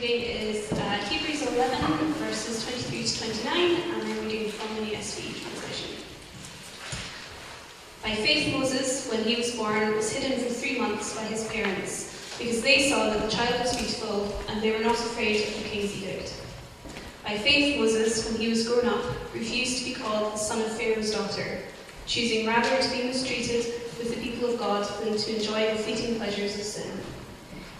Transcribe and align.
reading 0.00 0.22
is 0.22 0.70
uh, 0.72 0.76
Hebrews 1.08 1.42
11, 1.54 2.12
verses 2.14 2.64
23 2.64 3.04
to 3.04 3.18
29, 3.18 3.82
and 3.82 4.02
I'm 4.12 4.24
reading 4.26 4.50
from 4.50 4.76
the 4.76 4.92
ESV 4.92 5.42
translation. 5.42 5.96
By 8.02 8.14
faith, 8.14 8.54
Moses, 8.54 9.10
when 9.10 9.24
he 9.24 9.34
was 9.34 9.56
born, 9.56 9.96
was 9.96 10.12
hidden 10.12 10.38
for 10.38 10.50
three 10.50 10.78
months 10.78 11.16
by 11.16 11.22
his 11.22 11.48
parents, 11.48 12.36
because 12.38 12.62
they 12.62 12.88
saw 12.88 13.10
that 13.10 13.22
the 13.22 13.28
child 13.28 13.60
was 13.60 13.76
beautiful, 13.76 14.32
and 14.48 14.62
they 14.62 14.70
were 14.70 14.84
not 14.84 14.94
afraid 14.94 15.48
of 15.48 15.62
the 15.62 15.68
king's 15.68 16.00
edict. 16.00 16.34
By 17.24 17.36
faith, 17.36 17.80
Moses, 17.80 18.30
when 18.30 18.40
he 18.40 18.48
was 18.48 18.68
grown 18.68 18.86
up, 18.86 19.04
refused 19.34 19.78
to 19.78 19.84
be 19.84 19.94
called 19.94 20.32
the 20.32 20.38
son 20.38 20.60
of 20.60 20.70
Pharaoh's 20.76 21.10
daughter, 21.10 21.62
choosing 22.06 22.46
rather 22.46 22.80
to 22.80 22.90
be 22.90 23.02
mistreated 23.02 23.64
with 23.98 24.14
the 24.14 24.22
people 24.22 24.50
of 24.50 24.60
God 24.60 24.86
than 25.02 25.16
to 25.16 25.36
enjoy 25.36 25.72
the 25.72 25.82
fleeting 25.82 26.16
pleasures 26.16 26.54
of 26.54 26.62
sin. 26.62 26.90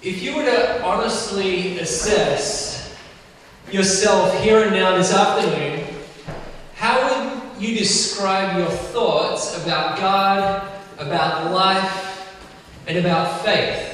If 0.00 0.22
you 0.22 0.36
were 0.36 0.44
to 0.44 0.84
honestly 0.84 1.80
assess 1.80 2.96
yourself 3.72 4.32
here 4.40 4.62
and 4.62 4.72
now 4.72 4.96
this 4.96 5.12
afternoon, 5.12 5.84
how 6.76 7.02
would 7.02 7.60
you 7.60 7.76
describe 7.76 8.56
your 8.56 8.68
thoughts 8.68 9.60
about 9.60 9.98
God, 9.98 10.70
about 10.98 11.52
life, 11.52 12.30
and 12.86 12.98
about 12.98 13.44
faith? 13.44 13.86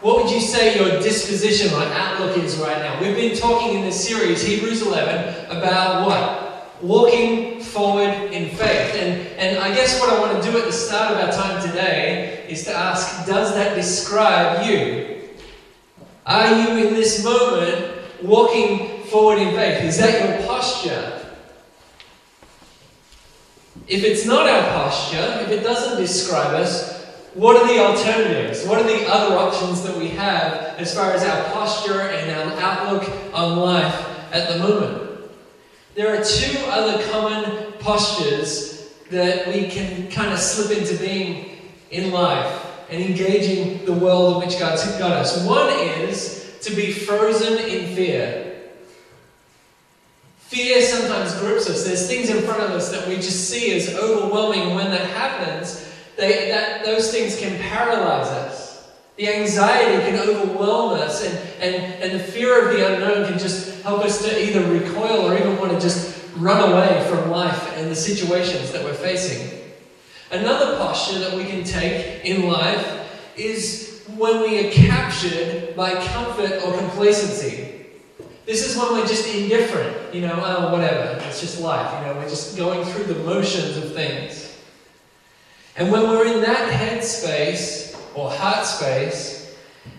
What 0.00 0.24
would 0.24 0.32
you 0.32 0.40
say 0.40 0.76
your 0.76 1.00
disposition 1.00 1.72
or 1.72 1.84
outlook 1.84 2.36
is 2.36 2.56
right 2.56 2.78
now? 2.78 3.00
We've 3.00 3.14
been 3.14 3.36
talking 3.36 3.76
in 3.76 3.82
this 3.82 4.04
series, 4.04 4.42
Hebrews 4.42 4.82
11, 4.82 5.56
about 5.56 6.04
what? 6.04 6.82
Walking 6.82 7.49
forward 7.70 8.32
in 8.32 8.50
faith. 8.50 8.94
And, 8.94 9.26
and 9.38 9.58
I 9.58 9.74
guess 9.74 9.98
what 10.00 10.10
I 10.10 10.20
want 10.20 10.42
to 10.42 10.50
do 10.50 10.58
at 10.58 10.64
the 10.64 10.72
start 10.72 11.12
of 11.12 11.24
our 11.24 11.32
time 11.32 11.62
today 11.66 12.46
is 12.48 12.64
to 12.64 12.74
ask 12.74 13.26
Does 13.26 13.54
that 13.54 13.74
describe 13.74 14.66
you? 14.66 15.28
Are 16.26 16.54
you 16.54 16.86
in 16.86 16.94
this 16.94 17.24
moment 17.24 17.96
walking 18.22 19.04
forward 19.04 19.38
in 19.38 19.54
faith? 19.54 19.82
Is 19.84 19.98
that 19.98 20.38
your 20.38 20.46
posture? 20.46 21.16
If 23.86 24.04
it's 24.04 24.24
not 24.24 24.48
our 24.48 24.62
posture, 24.70 25.40
if 25.42 25.48
it 25.50 25.62
doesn't 25.64 26.00
describe 26.00 26.54
us, 26.54 27.00
what 27.34 27.56
are 27.56 27.66
the 27.66 27.84
alternatives? 27.84 28.64
What 28.66 28.78
are 28.78 28.86
the 28.86 29.06
other 29.08 29.36
options 29.36 29.82
that 29.82 29.96
we 29.96 30.08
have 30.08 30.52
as 30.78 30.94
far 30.94 31.12
as 31.12 31.22
our 31.22 31.52
posture 31.52 32.00
and 32.00 32.30
our 32.30 32.60
outlook 32.60 33.08
on 33.32 33.58
life 33.58 33.94
at 34.32 34.48
the 34.52 34.58
moment? 34.58 35.09
There 35.94 36.14
are 36.14 36.24
two 36.24 36.58
other 36.66 37.02
common 37.10 37.72
postures 37.80 38.90
that 39.10 39.48
we 39.48 39.68
can 39.68 40.08
kind 40.10 40.32
of 40.32 40.38
slip 40.38 40.78
into 40.78 40.96
being 40.98 41.58
in 41.90 42.12
life 42.12 42.66
and 42.90 43.02
engaging 43.02 43.84
the 43.84 43.92
world 43.92 44.34
in 44.34 44.48
which 44.48 44.58
God's 44.58 44.84
got 44.98 45.12
us. 45.12 45.44
One 45.44 45.68
is 45.70 46.58
to 46.62 46.74
be 46.74 46.92
frozen 46.92 47.58
in 47.58 47.94
fear. 47.94 48.46
Fear 50.38 50.82
sometimes 50.82 51.34
grips 51.38 51.68
us. 51.70 51.84
There's 51.84 52.08
things 52.08 52.28
in 52.28 52.42
front 52.42 52.60
of 52.60 52.70
us 52.70 52.90
that 52.90 53.06
we 53.08 53.16
just 53.16 53.48
see 53.48 53.72
as 53.76 53.94
overwhelming, 53.94 54.74
when 54.74 54.90
that 54.90 55.08
happens, 55.10 55.88
they, 56.16 56.48
that, 56.50 56.84
those 56.84 57.12
things 57.12 57.38
can 57.38 57.56
paralyze 57.60 58.26
us. 58.26 58.49
The 59.20 59.28
anxiety 59.28 60.02
can 60.10 60.18
overwhelm 60.18 60.98
us, 60.98 61.22
and, 61.26 61.38
and, 61.60 62.02
and 62.02 62.18
the 62.18 62.24
fear 62.24 62.66
of 62.66 62.74
the 62.74 62.86
unknown 62.90 63.28
can 63.28 63.38
just 63.38 63.82
help 63.82 64.02
us 64.02 64.22
to 64.22 64.42
either 64.42 64.64
recoil 64.72 65.30
or 65.30 65.36
even 65.36 65.58
want 65.58 65.72
to 65.72 65.78
just 65.78 66.24
run 66.36 66.72
away 66.72 67.06
from 67.06 67.30
life 67.30 67.76
and 67.76 67.90
the 67.90 67.94
situations 67.94 68.72
that 68.72 68.82
we're 68.82 68.94
facing. 68.94 69.60
Another 70.30 70.78
posture 70.78 71.18
that 71.18 71.36
we 71.36 71.44
can 71.44 71.64
take 71.64 72.24
in 72.24 72.48
life 72.48 73.36
is 73.36 74.04
when 74.16 74.40
we 74.40 74.66
are 74.66 74.70
captured 74.70 75.76
by 75.76 76.02
comfort 76.06 76.62
or 76.64 76.78
complacency. 76.78 77.88
This 78.46 78.66
is 78.66 78.74
when 78.74 78.92
we're 78.92 79.06
just 79.06 79.28
indifferent, 79.34 80.14
you 80.14 80.22
know, 80.22 80.32
oh, 80.42 80.72
whatever, 80.72 81.22
it's 81.26 81.42
just 81.42 81.60
life, 81.60 81.92
you 81.98 82.06
know, 82.06 82.18
we're 82.18 82.30
just 82.30 82.56
going 82.56 82.82
through 82.86 83.04
the 83.04 83.22
motions 83.24 83.76
of 83.76 83.92
things. 83.92 84.56
And 85.76 85.92
when 85.92 86.04
we're 86.04 86.26
in 86.26 86.40
that 86.40 86.72
headspace 86.72 87.79
or 88.14 88.30
heart 88.30 88.66
space, 88.66 89.56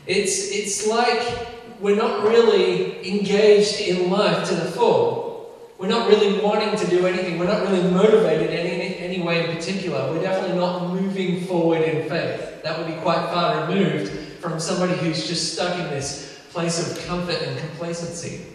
it's, 0.08 0.52
it's 0.52 0.88
like 0.88 1.48
we're 1.80 1.96
not 1.96 2.24
really 2.24 3.08
engaged 3.08 3.82
in 3.82 4.10
life 4.10 4.48
to 4.50 4.56
the 4.56 4.66
full. 4.66 5.32
We're 5.78 5.88
not 5.88 6.08
really 6.08 6.40
wanting 6.40 6.78
to 6.78 6.88
do 6.88 7.08
anything. 7.08 7.40
We're 7.40 7.48
not 7.48 7.62
really 7.64 7.90
motivated 7.90 8.52
in 8.52 8.68
any, 8.68 8.98
any 8.98 9.22
way 9.22 9.50
in 9.50 9.56
particular. 9.56 10.12
We're 10.12 10.22
definitely 10.22 10.58
not 10.58 10.94
moving 10.94 11.46
forward 11.46 11.82
in 11.82 12.08
faith. 12.08 12.62
That 12.62 12.78
would 12.78 12.88
be 12.88 13.02
quite 13.02 13.26
far 13.32 13.68
removed 13.68 14.12
from 14.40 14.60
somebody 14.60 14.94
who's 14.94 15.28
just 15.28 15.54
stuck 15.54 15.80
in 15.80 15.90
this 15.90 16.40
place 16.52 16.80
of 16.80 17.04
comfort 17.08 17.42
and 17.42 17.58
complacency. 17.58 18.46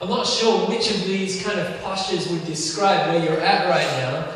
I'm 0.00 0.08
not 0.08 0.26
sure 0.26 0.66
which 0.66 0.90
of 0.90 1.04
these 1.04 1.42
kind 1.42 1.60
of 1.60 1.78
postures 1.82 2.28
would 2.28 2.46
describe 2.46 3.08
where 3.08 3.22
you're 3.22 3.40
at 3.40 3.68
right 3.68 3.86
now, 3.98 4.32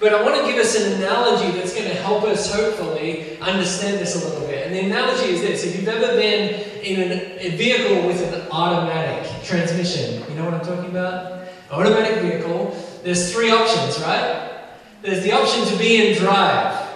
but 0.00 0.14
I 0.14 0.22
want 0.22 0.36
to 0.36 0.46
give 0.46 0.60
us 0.60 0.76
an 0.76 0.92
analogy 0.94 1.50
that's 1.58 1.74
going 1.74 1.88
to 1.88 1.94
help 1.94 2.24
us 2.24 2.52
hopefully 2.52 3.38
understand 3.40 3.98
this 3.98 4.14
a 4.22 4.28
little 4.28 4.46
bit. 4.46 4.66
And 4.66 4.74
the 4.74 4.80
analogy 4.80 5.30
is 5.30 5.40
this 5.40 5.64
if 5.64 5.76
you've 5.76 5.88
ever 5.88 6.14
been 6.16 6.60
in 6.82 7.10
an, 7.10 7.38
a 7.38 7.56
vehicle 7.56 8.06
with 8.06 8.22
an 8.32 8.48
automatic 8.50 9.28
transmission, 9.44 10.22
you 10.28 10.36
know 10.36 10.44
what 10.44 10.54
I'm 10.54 10.64
talking 10.64 10.90
about? 10.90 11.48
Automatic 11.70 12.22
vehicle, 12.22 12.76
there's 13.02 13.32
three 13.32 13.50
options, 13.50 14.00
right? 14.02 14.68
There's 15.02 15.22
the 15.22 15.32
option 15.32 15.64
to 15.66 15.76
be 15.76 16.08
in 16.08 16.18
drive. 16.18 16.86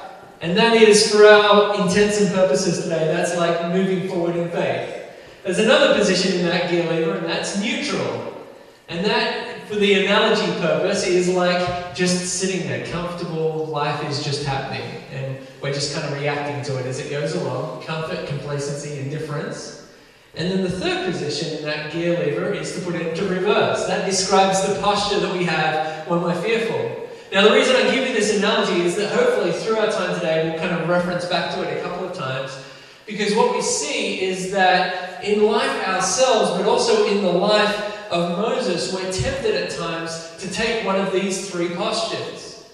And 0.41 0.57
that 0.57 0.77
is, 0.77 1.13
for 1.13 1.25
our 1.25 1.81
intents 1.81 2.21
and 2.21 2.35
purposes 2.35 2.83
today, 2.83 3.07
that's 3.07 3.37
like 3.37 3.73
moving 3.73 4.09
forward 4.09 4.35
in 4.35 4.51
faith. 4.51 5.03
There's 5.45 5.59
another 5.59 5.95
position 5.95 6.39
in 6.41 6.47
that 6.47 6.71
gear 6.71 6.85
lever, 6.89 7.17
and 7.17 7.27
that's 7.27 7.61
neutral. 7.61 8.45
And 8.89 9.05
that, 9.05 9.52
for 9.73 9.79
the 9.79 10.05
analogy 10.05 10.53
purpose, 10.61 11.07
is 11.07 11.31
like 11.31 11.95
just 11.95 12.39
sitting 12.39 12.69
there, 12.69 12.87
comfortable, 12.89 13.65
life 13.67 14.07
is 14.07 14.23
just 14.23 14.45
happening. 14.45 14.83
And 15.13 15.39
we're 15.63 15.73
just 15.73 15.95
kind 15.95 16.13
of 16.13 16.21
reacting 16.21 16.63
to 16.65 16.79
it 16.79 16.85
as 16.85 16.99
it 16.99 17.09
goes 17.09 17.35
along 17.35 17.83
comfort, 17.83 18.27
complacency, 18.27 18.99
indifference. 18.99 19.91
And 20.37 20.51
then 20.51 20.63
the 20.63 20.71
third 20.71 21.11
position 21.11 21.57
in 21.57 21.65
that 21.65 21.91
gear 21.91 22.19
lever 22.19 22.53
is 22.53 22.75
to 22.75 22.83
put 22.83 22.95
it 22.97 23.07
into 23.07 23.25
reverse. 23.25 23.87
That 23.87 24.05
describes 24.05 24.61
the 24.67 24.79
posture 24.83 25.21
that 25.21 25.33
we 25.33 25.45
have 25.45 26.07
when 26.07 26.21
we're 26.21 26.41
fearful. 26.43 27.09
Now, 27.33 27.49
the 27.49 27.55
reason 27.55 27.75
I 27.75 27.95
give 27.95 28.07
you 28.07 28.15
this 28.15 28.37
analogy 28.37 28.83
is 28.83 28.95
that 28.97 29.11
hopefully 29.11 29.53
through 29.53 29.79
our 29.79 29.91
time 29.91 30.15
today 30.15 30.51
we'll 30.51 30.59
kind 30.59 30.79
of 30.79 30.87
reference 30.87 31.25
back 31.25 31.55
to 31.55 31.63
it 31.63 31.79
a 31.79 31.83
couple 31.83 32.07
of 32.07 32.15
times. 32.15 32.63
Because 33.07 33.35
what 33.35 33.55
we 33.55 33.63
see 33.63 34.21
is 34.21 34.53
that 34.53 35.25
in 35.25 35.45
life 35.45 35.89
ourselves, 35.89 36.51
but 36.61 36.69
also 36.69 37.07
in 37.07 37.23
the 37.23 37.33
life 37.33 37.93
of 38.13 38.39
Moses, 38.39 38.93
we're 38.93 39.11
tempted 39.11 39.55
at 39.55 39.71
times 39.71 40.37
to 40.39 40.51
take 40.51 40.85
one 40.85 40.97
of 40.97 41.13
these 41.13 41.51
three 41.51 41.71
postures. 41.71 42.71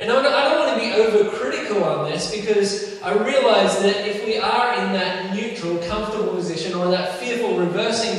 And 0.00 0.10
I 0.10 0.48
don't 0.48 0.58
want 0.58 0.80
to 0.80 0.84
be 0.84 0.92
overcritical 0.92 1.82
on 1.82 2.10
this 2.10 2.34
because 2.34 3.00
I 3.02 3.12
realize 3.12 3.80
that 3.82 4.08
if 4.08 4.24
we 4.24 4.38
are 4.38 4.72
in 4.74 4.92
that 4.94 5.32
neutral, 5.34 5.76
comfortable 5.86 6.34
position 6.34 6.74
or 6.74 6.90
that 6.90 7.18
fearful 7.18 7.58
reversing 7.58 8.18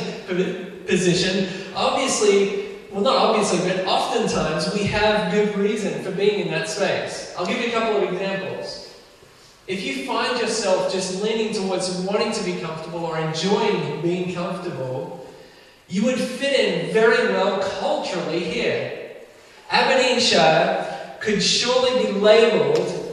position, 0.86 1.48
obviously 1.74 2.64
well, 2.94 3.02
not 3.02 3.16
obviously, 3.16 3.58
but 3.68 3.84
oftentimes 3.86 4.72
we 4.72 4.84
have 4.84 5.32
good 5.32 5.56
reason 5.56 6.04
for 6.04 6.12
being 6.12 6.46
in 6.46 6.48
that 6.52 6.68
space. 6.68 7.34
I'll 7.36 7.44
give 7.44 7.60
you 7.60 7.66
a 7.66 7.72
couple 7.72 7.96
of 7.96 8.12
examples. 8.12 8.94
If 9.66 9.84
you 9.84 10.06
find 10.06 10.38
yourself 10.38 10.92
just 10.92 11.20
leaning 11.20 11.52
towards 11.52 11.90
wanting 12.02 12.30
to 12.30 12.44
be 12.44 12.60
comfortable 12.60 13.04
or 13.04 13.18
enjoying 13.18 14.00
being 14.00 14.32
comfortable, 14.32 15.23
you 15.88 16.04
would 16.04 16.18
fit 16.18 16.58
in 16.58 16.92
very 16.92 17.32
well 17.32 17.60
culturally 17.80 18.40
here. 18.40 19.10
Aberdeenshire 19.70 21.16
could 21.20 21.42
surely 21.42 22.04
be 22.04 22.12
labelled 22.12 23.12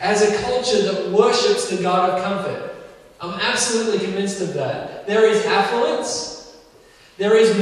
as 0.00 0.22
a 0.22 0.42
culture 0.42 0.82
that 0.82 1.10
worships 1.10 1.68
the 1.68 1.82
God 1.82 2.10
of 2.10 2.24
comfort. 2.24 2.74
I'm 3.20 3.38
absolutely 3.40 3.98
convinced 3.98 4.40
of 4.40 4.54
that. 4.54 5.06
There 5.06 5.26
is 5.26 5.44
affluence, 5.44 6.56
there 7.18 7.36
is 7.36 7.56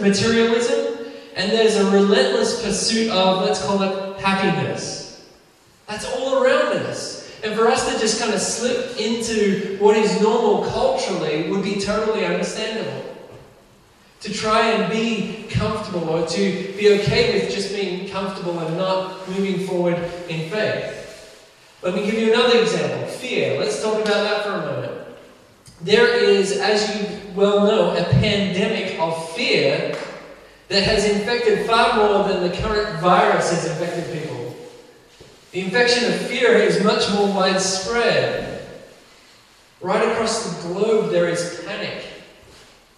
materialism, 0.00 1.06
and 1.34 1.50
there's 1.50 1.76
a 1.76 1.90
relentless 1.90 2.62
pursuit 2.62 3.10
of, 3.10 3.42
let's 3.42 3.64
call 3.64 3.82
it, 3.82 4.20
happiness. 4.20 5.30
That's 5.88 6.04
all 6.04 6.42
around 6.42 6.76
us. 6.76 7.30
And 7.42 7.54
for 7.54 7.68
us 7.68 7.92
to 7.92 7.98
just 7.98 8.20
kind 8.20 8.34
of 8.34 8.40
slip 8.40 8.98
into 9.00 9.76
what 9.78 9.96
is 9.96 10.20
normal 10.20 10.70
culturally 10.70 11.50
would 11.50 11.64
be 11.64 11.80
totally 11.80 12.24
understandable. 12.24 13.11
To 14.22 14.32
try 14.32 14.70
and 14.70 14.92
be 14.92 15.46
comfortable 15.50 16.08
or 16.08 16.24
to 16.28 16.72
be 16.78 17.00
okay 17.00 17.40
with 17.40 17.52
just 17.52 17.74
being 17.74 18.08
comfortable 18.08 18.56
and 18.60 18.76
not 18.76 19.28
moving 19.28 19.66
forward 19.66 19.96
in 20.28 20.48
faith. 20.48 21.00
Let 21.82 21.96
me 21.96 22.04
give 22.04 22.14
you 22.14 22.32
another 22.32 22.60
example 22.60 23.08
fear. 23.08 23.58
Let's 23.58 23.82
talk 23.82 23.94
about 23.94 24.22
that 24.22 24.44
for 24.44 24.52
a 24.52 24.60
moment. 24.60 25.08
There 25.80 26.06
is, 26.06 26.52
as 26.58 26.94
you 26.94 27.32
well 27.34 27.66
know, 27.66 27.96
a 27.96 28.04
pandemic 28.04 28.96
of 29.00 29.32
fear 29.32 29.96
that 30.68 30.84
has 30.84 31.04
infected 31.04 31.66
far 31.66 31.96
more 31.96 32.28
than 32.28 32.48
the 32.48 32.56
current 32.56 33.00
virus 33.00 33.50
has 33.50 33.68
infected 33.68 34.22
people. 34.22 34.54
The 35.50 35.62
infection 35.62 36.12
of 36.12 36.20
fear 36.28 36.52
is 36.52 36.84
much 36.84 37.12
more 37.12 37.26
widespread. 37.26 38.68
Right 39.80 40.08
across 40.12 40.46
the 40.46 40.68
globe, 40.68 41.10
there 41.10 41.28
is 41.28 41.60
panic 41.66 42.11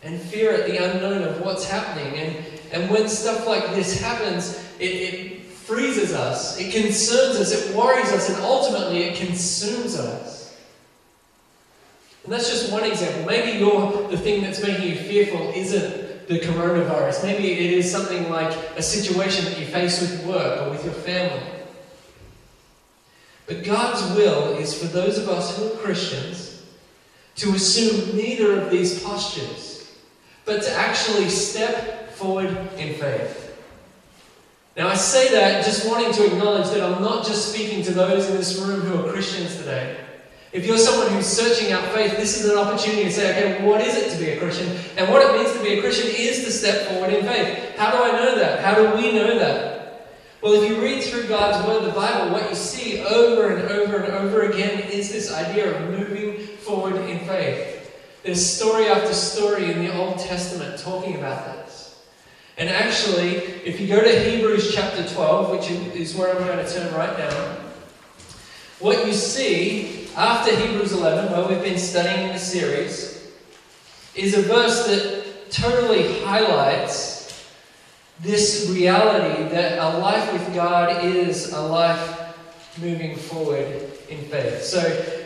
and 0.05 0.21
fear 0.21 0.53
at 0.53 0.67
the 0.67 0.77
unknown 0.77 1.23
of 1.23 1.41
what's 1.41 1.69
happening. 1.69 2.15
And, 2.19 2.37
and 2.73 2.91
when 2.91 3.09
stuff 3.09 3.47
like 3.47 3.75
this 3.75 4.01
happens, 4.01 4.63
it, 4.79 4.85
it 4.85 5.41
freezes 5.45 6.13
us, 6.13 6.59
it 6.61 6.73
concerns 6.73 7.37
us, 7.37 7.53
it 7.53 7.75
worries 7.75 8.13
us, 8.13 8.29
and 8.29 8.39
ultimately 8.43 9.05
it 9.05 9.17
consumes 9.17 9.99
us. 9.99 10.61
And 12.25 12.33
that's 12.33 12.49
just 12.49 12.73
one 12.73 12.85
example. 12.85 13.25
Maybe 13.27 13.59
you're, 13.59 14.09
the 14.09 14.17
thing 14.17 14.43
that's 14.43 14.63
making 14.63 14.89
you 14.89 14.97
fearful 14.97 15.53
isn't 15.55 16.29
the 16.29 16.39
coronavirus. 16.39 17.23
Maybe 17.23 17.53
it 17.53 17.73
is 17.73 17.91
something 17.91 18.31
like 18.31 18.53
a 18.77 18.83
situation 18.83 19.45
that 19.45 19.59
you 19.59 19.67
face 19.67 20.01
with 20.01 20.25
work 20.27 20.63
or 20.63 20.71
with 20.71 20.85
your 20.85 20.95
family. 20.95 21.43
But 23.47 23.63
God's 23.63 24.03
will 24.17 24.57
is 24.57 24.79
for 24.79 24.87
those 24.87 25.19
of 25.19 25.29
us 25.29 25.57
who 25.57 25.67
are 25.67 25.77
Christians 25.77 26.63
to 27.37 27.51
assume 27.51 28.17
neither 28.17 28.59
of 28.59 28.71
these 28.71 29.03
postures, 29.03 29.74
but 30.45 30.63
to 30.63 30.71
actually 30.73 31.29
step 31.29 32.11
forward 32.13 32.49
in 32.77 32.95
faith. 32.95 33.41
Now, 34.77 34.89
I 34.89 34.95
say 34.95 35.31
that 35.33 35.65
just 35.65 35.89
wanting 35.89 36.13
to 36.15 36.27
acknowledge 36.27 36.69
that 36.71 36.83
I'm 36.83 37.01
not 37.01 37.25
just 37.25 37.53
speaking 37.53 37.85
to 37.85 37.93
those 37.93 38.29
in 38.29 38.37
this 38.37 38.59
room 38.59 38.81
who 38.81 38.99
are 38.99 39.13
Christians 39.13 39.57
today. 39.57 39.97
If 40.53 40.67
you're 40.67 40.79
someone 40.79 41.13
who's 41.13 41.27
searching 41.27 41.73
out 41.73 41.85
faith, 41.93 42.17
this 42.17 42.41
is 42.41 42.51
an 42.51 42.59
opportunity 42.59 43.05
to 43.05 43.13
say, 43.13 43.31
okay, 43.31 43.65
what 43.65 43.81
is 43.81 43.97
it 43.97 44.11
to 44.11 44.19
be 44.19 44.31
a 44.31 44.39
Christian? 44.39 44.69
And 44.97 45.11
what 45.11 45.23
it 45.23 45.33
means 45.37 45.53
to 45.57 45.63
be 45.63 45.79
a 45.79 45.81
Christian 45.81 46.13
is 46.15 46.45
to 46.45 46.51
step 46.51 46.89
forward 46.89 47.13
in 47.13 47.25
faith. 47.25 47.77
How 47.77 47.91
do 47.91 47.99
I 47.99 48.13
know 48.13 48.37
that? 48.37 48.65
How 48.65 48.75
do 48.75 48.97
we 48.97 49.13
know 49.13 49.39
that? 49.39 49.75
Well, 50.43 50.53
if 50.53 50.69
you 50.69 50.81
read 50.81 51.03
through 51.03 51.27
God's 51.27 51.67
Word, 51.67 51.85
the 51.85 51.93
Bible, 51.93 52.33
what 52.33 52.49
you 52.49 52.55
see 52.55 53.03
over 53.05 53.57
and 53.57 53.69
over 53.71 53.97
and 53.97 54.13
over 54.13 54.43
again 54.43 54.81
is 54.91 55.11
this 55.11 55.33
idea 55.33 55.75
of 55.75 55.91
moving 55.91 56.39
forward 56.59 56.97
in 56.97 57.21
faith. 57.21 57.84
There's 58.25 58.45
story 58.45 58.87
after 58.87 59.13
story 59.13 59.71
in 59.71 59.85
the 59.85 59.95
Old 59.95 60.19
Testament 60.19 60.81
talking 60.81 61.17
about 61.17 61.45
this. 61.45 62.03
And 62.57 62.71
actually, 62.71 63.37
if 63.67 63.79
you 63.79 63.87
go 63.87 64.03
to 64.03 64.31
Hebrews 64.31 64.75
chapter 64.75 65.07
12, 65.07 65.51
which 65.51 65.71
is 65.71 66.15
where 66.15 66.35
I'm 66.35 66.39
going 66.39 66.65
to 66.65 66.73
turn 66.73 66.95
right 66.95 67.19
now, 67.19 67.57
what 68.81 69.07
you 69.07 69.13
see 69.13 70.09
after 70.17 70.57
Hebrews 70.57 70.93
11, 70.93 71.33
where 71.33 71.49
we've 71.49 71.63
been 71.63 71.79
studying 71.79 72.29
in 72.29 72.33
the 72.33 72.39
series, 72.39 73.31
is 74.15 74.39
a 74.39 74.43
verse 74.43 74.87
that 74.87 75.51
totally 75.51 76.21
highlights 76.21 77.47
this 78.21 78.71
reality 78.71 79.43
that 79.51 79.79
a 79.79 79.99
life 79.99 80.33
with 80.33 80.55
God 80.55 81.05
is 81.05 81.53
a 81.53 81.61
life 81.61 82.21
moving 82.81 83.17
forward 83.17 83.67
in 84.09 84.19
faith. 84.31 84.63
So 84.63 84.79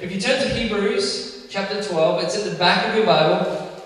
if 0.02 0.10
you 0.12 0.20
turn 0.20 0.42
to 0.42 0.48
Hebrews 0.48 1.27
chapter 1.48 1.82
12, 1.82 2.24
it's 2.24 2.36
at 2.36 2.50
the 2.50 2.58
back 2.58 2.88
of 2.88 2.96
your 2.96 3.06
Bible, 3.06 3.82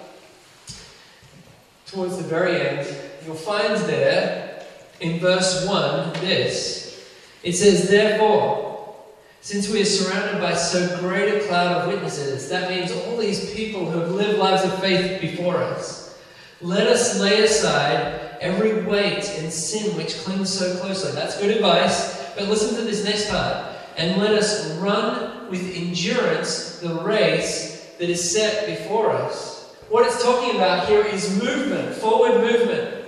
towards 1.86 2.16
the 2.16 2.24
very 2.24 2.60
end 2.60 2.86
you'll 3.24 3.34
find 3.34 3.76
there 3.88 4.64
in 5.00 5.20
verse 5.20 5.66
1 5.66 6.12
this. 6.14 7.08
It 7.42 7.52
says, 7.52 7.88
Therefore, 7.88 8.96
since 9.40 9.68
we 9.68 9.82
are 9.82 9.84
surrounded 9.84 10.40
by 10.40 10.54
so 10.54 10.98
great 11.00 11.34
a 11.34 11.46
cloud 11.46 11.82
of 11.82 11.88
witnesses, 11.88 12.48
that 12.48 12.70
means 12.70 12.92
all 12.92 13.16
these 13.16 13.52
people 13.54 13.90
who 13.90 13.98
have 13.98 14.12
lived 14.12 14.38
lives 14.38 14.64
of 14.64 14.80
faith 14.80 15.20
before 15.20 15.58
us, 15.58 16.18
let 16.60 16.86
us 16.86 17.18
lay 17.20 17.42
aside 17.42 18.38
every 18.40 18.84
weight 18.84 19.28
and 19.38 19.52
sin 19.52 19.96
which 19.96 20.18
clings 20.18 20.52
so 20.52 20.76
closely. 20.80 21.12
That's 21.12 21.38
good 21.40 21.50
advice, 21.50 22.34
but 22.36 22.48
listen 22.48 22.76
to 22.76 22.82
this 22.82 23.04
next 23.04 23.30
part. 23.30 23.76
And 23.96 24.20
let 24.20 24.32
us 24.32 24.72
run 24.78 25.31
with 25.52 25.76
endurance 25.76 26.78
the 26.78 26.94
race 27.02 27.92
that 27.98 28.08
is 28.08 28.32
set 28.32 28.66
before 28.66 29.10
us. 29.10 29.74
What 29.90 30.06
it's 30.06 30.22
talking 30.22 30.56
about 30.56 30.88
here 30.88 31.04
is 31.04 31.38
movement, 31.42 31.94
forward 31.94 32.40
movement. 32.40 33.04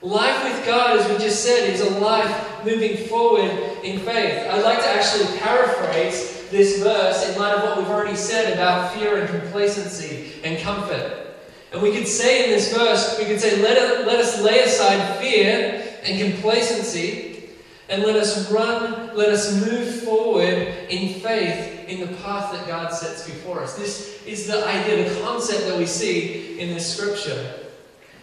Life 0.00 0.44
with 0.44 0.64
God, 0.64 1.00
as 1.00 1.10
we 1.10 1.18
just 1.18 1.42
said, 1.42 1.68
is 1.68 1.80
a 1.80 1.98
life 1.98 2.64
moving 2.64 3.08
forward 3.08 3.50
in 3.82 3.98
faith. 3.98 4.48
I'd 4.48 4.62
like 4.62 4.78
to 4.78 4.88
actually 4.88 5.36
paraphrase 5.38 6.48
this 6.50 6.80
verse 6.80 7.28
in 7.28 7.36
light 7.36 7.54
of 7.56 7.64
what 7.64 7.78
we've 7.78 7.88
already 7.88 8.16
said 8.16 8.52
about 8.52 8.94
fear 8.94 9.20
and 9.20 9.28
complacency 9.28 10.34
and 10.44 10.56
comfort. 10.60 11.34
And 11.72 11.82
we 11.82 11.90
could 11.90 12.06
say 12.06 12.44
in 12.44 12.50
this 12.50 12.72
verse, 12.72 13.18
we 13.18 13.24
could 13.24 13.40
say, 13.40 13.60
let, 13.60 13.76
it, 13.76 14.06
let 14.06 14.20
us 14.20 14.40
lay 14.40 14.60
aside 14.60 15.18
fear 15.18 15.84
and 16.04 16.32
complacency, 16.32 17.50
and 17.88 18.04
let 18.04 18.14
us 18.14 18.52
run, 18.52 19.16
let 19.16 19.30
us 19.30 19.52
move 19.66 20.02
forward 20.02 20.68
in 20.88 21.18
faith 21.18 21.77
in 21.88 22.00
the 22.00 22.16
path 22.18 22.52
that 22.52 22.66
God 22.66 22.92
sets 22.92 23.26
before 23.26 23.62
us. 23.62 23.76
This 23.76 24.22
is 24.26 24.46
the 24.46 24.66
idea, 24.66 25.08
the 25.08 25.20
concept 25.22 25.66
that 25.66 25.78
we 25.78 25.86
see 25.86 26.60
in 26.60 26.68
this 26.68 26.94
scripture. 26.94 27.54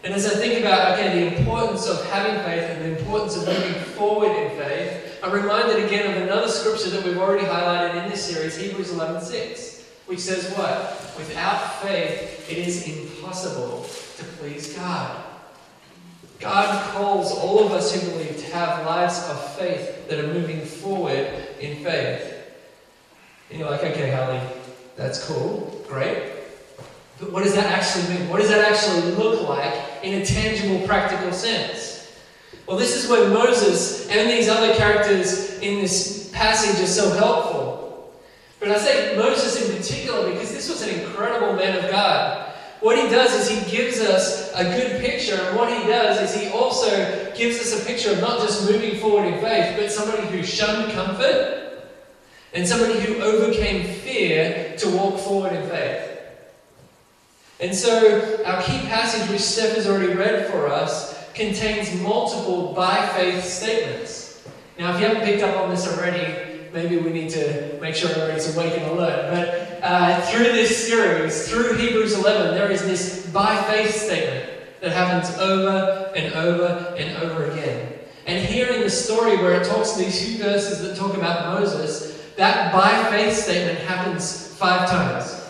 And 0.04 0.14
as 0.14 0.28
I 0.28 0.36
think 0.36 0.60
about, 0.60 1.00
again, 1.00 1.18
the 1.18 1.40
importance 1.40 1.88
of 1.88 2.06
having 2.12 2.36
faith 2.44 2.70
and 2.70 2.82
the 2.82 3.00
importance 3.00 3.36
of 3.38 3.48
moving 3.48 3.74
forward 3.96 4.32
in 4.38 4.56
faith, 4.56 5.20
I'm 5.24 5.32
reminded 5.32 5.84
again 5.84 6.16
of 6.16 6.22
another 6.22 6.48
scripture 6.48 6.92
that 6.92 7.04
we've 7.04 7.18
already 7.18 7.48
highlighted 7.48 8.04
in 8.04 8.12
this 8.12 8.24
series, 8.24 8.56
Hebrews 8.56 8.92
11.6, 8.92 9.84
which 10.06 10.20
says 10.20 10.52
what? 10.56 11.14
Without 11.18 11.82
faith, 11.82 12.48
it 12.48 12.60
is 12.60 12.88
impossible 12.88 13.88
to 14.18 14.24
please 14.38 14.74
God. 14.74 15.24
God 16.40 16.92
calls 16.92 17.32
all 17.32 17.66
of 17.66 17.72
us 17.72 17.92
who 17.92 18.12
believe 18.12 18.38
to 18.38 18.54
have 18.54 18.86
lives 18.86 19.28
of 19.28 19.56
faith 19.56 20.08
that 20.08 20.20
are 20.20 20.28
moving 20.28 20.62
forward 20.62 21.28
in 21.60 21.84
faith. 21.84 22.35
And 23.56 23.62
you're 23.62 23.72
like, 23.72 23.86
okay, 23.86 24.12
Harley, 24.12 24.42
that's 24.98 25.26
cool, 25.26 25.82
great. 25.88 26.34
But 27.22 27.32
what 27.32 27.46
does 27.46 27.56
that 27.56 27.68
actually 27.68 28.14
mean? 28.14 28.28
What 28.28 28.42
does 28.42 28.50
that 28.50 28.70
actually 28.70 29.14
look 29.14 29.48
like 29.48 29.74
in 30.04 30.22
a 30.22 30.26
tangible, 30.26 30.86
practical 30.86 31.32
sense? 31.32 32.14
Well, 32.68 32.76
this 32.76 33.02
is 33.02 33.10
where 33.10 33.30
Moses 33.30 34.10
and 34.10 34.30
these 34.30 34.50
other 34.50 34.76
characters 34.76 35.58
in 35.60 35.80
this 35.80 36.30
passage 36.34 36.84
are 36.84 36.86
so 36.86 37.12
helpful. 37.12 38.14
But 38.60 38.72
I 38.72 38.78
say 38.78 39.16
Moses 39.16 39.70
in 39.70 39.78
particular 39.78 40.30
because 40.34 40.52
this 40.52 40.68
was 40.68 40.82
an 40.82 40.90
incredible 40.90 41.54
man 41.54 41.82
of 41.82 41.90
God. 41.90 42.52
What 42.82 42.98
he 42.98 43.08
does 43.08 43.34
is 43.36 43.50
he 43.50 43.72
gives 43.72 44.02
us 44.02 44.52
a 44.54 44.66
good 44.66 45.00
picture, 45.00 45.36
and 45.36 45.56
what 45.56 45.70
he 45.72 45.88
does 45.88 46.30
is 46.30 46.42
he 46.42 46.50
also 46.50 47.34
gives 47.38 47.58
us 47.62 47.82
a 47.82 47.86
picture 47.86 48.12
of 48.12 48.20
not 48.20 48.42
just 48.42 48.70
moving 48.70 49.00
forward 49.00 49.28
in 49.28 49.40
faith, 49.40 49.78
but 49.78 49.90
somebody 49.90 50.28
who 50.28 50.44
shunned 50.44 50.92
comfort 50.92 51.65
and 52.56 52.66
somebody 52.66 53.00
who 53.02 53.22
overcame 53.22 53.84
fear 53.84 54.74
to 54.78 54.90
walk 54.92 55.20
forward 55.20 55.52
in 55.52 55.70
faith. 55.70 56.12
And 57.60 57.76
so, 57.76 58.44
our 58.46 58.62
key 58.64 58.80
passage, 58.88 59.30
which 59.30 59.42
Steph 59.42 59.76
has 59.76 59.88
already 59.88 60.14
read 60.14 60.50
for 60.50 60.68
us, 60.68 61.32
contains 61.34 61.94
multiple 62.02 62.74
by 62.74 63.06
faith 63.10 63.44
statements. 63.44 64.48
Now, 64.80 64.94
if 64.94 65.02
you 65.02 65.08
haven't 65.08 65.24
picked 65.24 65.44
up 65.44 65.58
on 65.58 65.70
this 65.70 65.86
already, 65.88 66.70
maybe 66.74 66.98
we 66.98 67.12
need 67.12 67.30
to 67.32 67.78
make 67.82 67.94
sure 67.94 68.10
everybody's 68.10 68.56
awake 68.56 68.74
and 68.74 68.92
alert. 68.92 69.32
But 69.32 69.84
uh, 69.84 70.22
through 70.22 70.52
this 70.54 70.88
series, 70.88 71.48
through 71.50 71.76
Hebrews 71.76 72.18
11, 72.18 72.56
there 72.56 72.72
is 72.72 72.82
this 72.84 73.28
by 73.28 73.62
faith 73.64 73.94
statement 73.94 74.50
that 74.82 74.92
happens 74.92 75.38
over 75.40 76.12
and 76.16 76.34
over 76.34 76.96
and 76.98 77.18
over 77.24 77.52
again. 77.52 77.94
And 78.28 78.46
here 78.46 78.68
in 78.70 78.82
the 78.82 78.90
story 78.90 79.38
where 79.38 79.60
it 79.62 79.66
talks 79.66 79.96
these 79.96 80.26
few 80.26 80.44
verses 80.44 80.82
that 80.82 80.98
talk 80.98 81.16
about 81.16 81.60
Moses, 81.60 82.15
that 82.38 82.74
by 82.74 83.10
faith 83.10 83.36
statement 83.36 83.80
happens 83.80 84.56
five 84.56 84.90
times. 84.90 85.42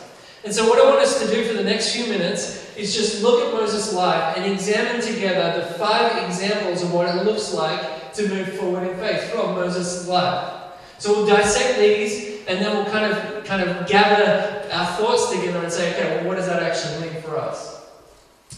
And 0.43 0.53
so, 0.53 0.69
what 0.69 0.79
I 0.79 0.89
want 0.89 1.01
us 1.01 1.19
to 1.19 1.33
do 1.33 1.43
for 1.45 1.53
the 1.53 1.63
next 1.63 1.95
few 1.95 2.05
minutes 2.07 2.75
is 2.77 2.93
just 2.93 3.23
look 3.23 3.43
at 3.43 3.53
Moses' 3.53 3.93
life 3.93 4.37
and 4.37 4.51
examine 4.51 5.01
together 5.01 5.59
the 5.59 5.73
five 5.73 6.23
examples 6.23 6.83
of 6.83 6.93
what 6.93 7.07
it 7.07 7.23
looks 7.23 7.53
like 7.53 8.13
to 8.13 8.27
move 8.27 8.53
forward 8.53 8.87
in 8.87 8.95
faith 8.97 9.31
from 9.31 9.55
Moses' 9.55 10.07
life. 10.07 10.73
So, 10.99 11.13
we'll 11.13 11.25
dissect 11.25 11.79
these 11.79 12.45
and 12.47 12.63
then 12.63 12.75
we'll 12.75 12.91
kind 12.91 13.11
of, 13.11 13.43
kind 13.45 13.67
of 13.67 13.87
gather 13.87 14.69
our 14.71 14.85
thoughts 14.97 15.31
together 15.31 15.59
and 15.59 15.71
say, 15.71 15.93
okay, 15.93 16.17
well, 16.17 16.27
what 16.27 16.35
does 16.35 16.45
that 16.45 16.61
actually 16.61 17.09
mean 17.09 17.21
for 17.23 17.37
us? 17.37 17.83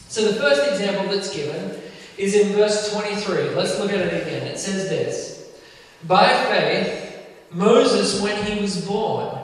So, 0.09 0.29
the 0.29 0.39
first 0.39 0.69
example 0.71 1.13
that's 1.13 1.33
given 1.33 1.79
is 2.17 2.35
in 2.35 2.53
verse 2.53 2.91
23. 2.91 3.55
Let's 3.55 3.79
look 3.79 3.91
at 3.91 3.99
it 3.99 4.27
again. 4.27 4.47
It 4.47 4.59
says 4.59 4.89
this 4.89 5.57
By 6.03 6.27
faith, 6.45 7.06
Moses, 7.51 8.21
when 8.21 8.43
he 8.45 8.61
was 8.61 8.85
born, 8.85 9.37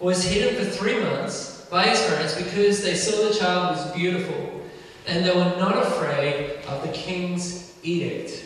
was 0.00 0.24
hidden 0.24 0.64
for 0.64 0.70
three 0.70 1.00
months 1.00 1.66
by 1.70 1.84
his 1.84 2.00
parents 2.06 2.36
because 2.36 2.82
they 2.82 2.94
saw 2.94 3.28
the 3.28 3.34
child 3.34 3.76
was 3.76 3.92
beautiful 3.92 4.62
and 5.06 5.24
they 5.24 5.34
were 5.34 5.56
not 5.56 5.76
afraid 5.76 6.58
of 6.66 6.82
the 6.82 6.92
king's 6.92 7.74
edict. 7.82 8.44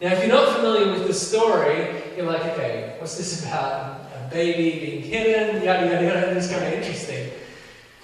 Now, 0.00 0.12
if 0.12 0.20
you're 0.20 0.34
not 0.34 0.56
familiar 0.56 0.92
with 0.92 1.06
the 1.06 1.14
story, 1.14 2.02
you're 2.16 2.26
like, 2.26 2.40
okay, 2.40 2.96
what's 2.98 3.16
this 3.16 3.44
about? 3.44 4.00
A 4.16 4.28
baby 4.30 4.80
being 4.80 5.02
hidden, 5.02 5.62
yada 5.62 5.86
yada 5.86 6.04
yada, 6.04 6.36
it's 6.36 6.50
kind 6.50 6.64
of 6.64 6.72
interesting. 6.72 7.30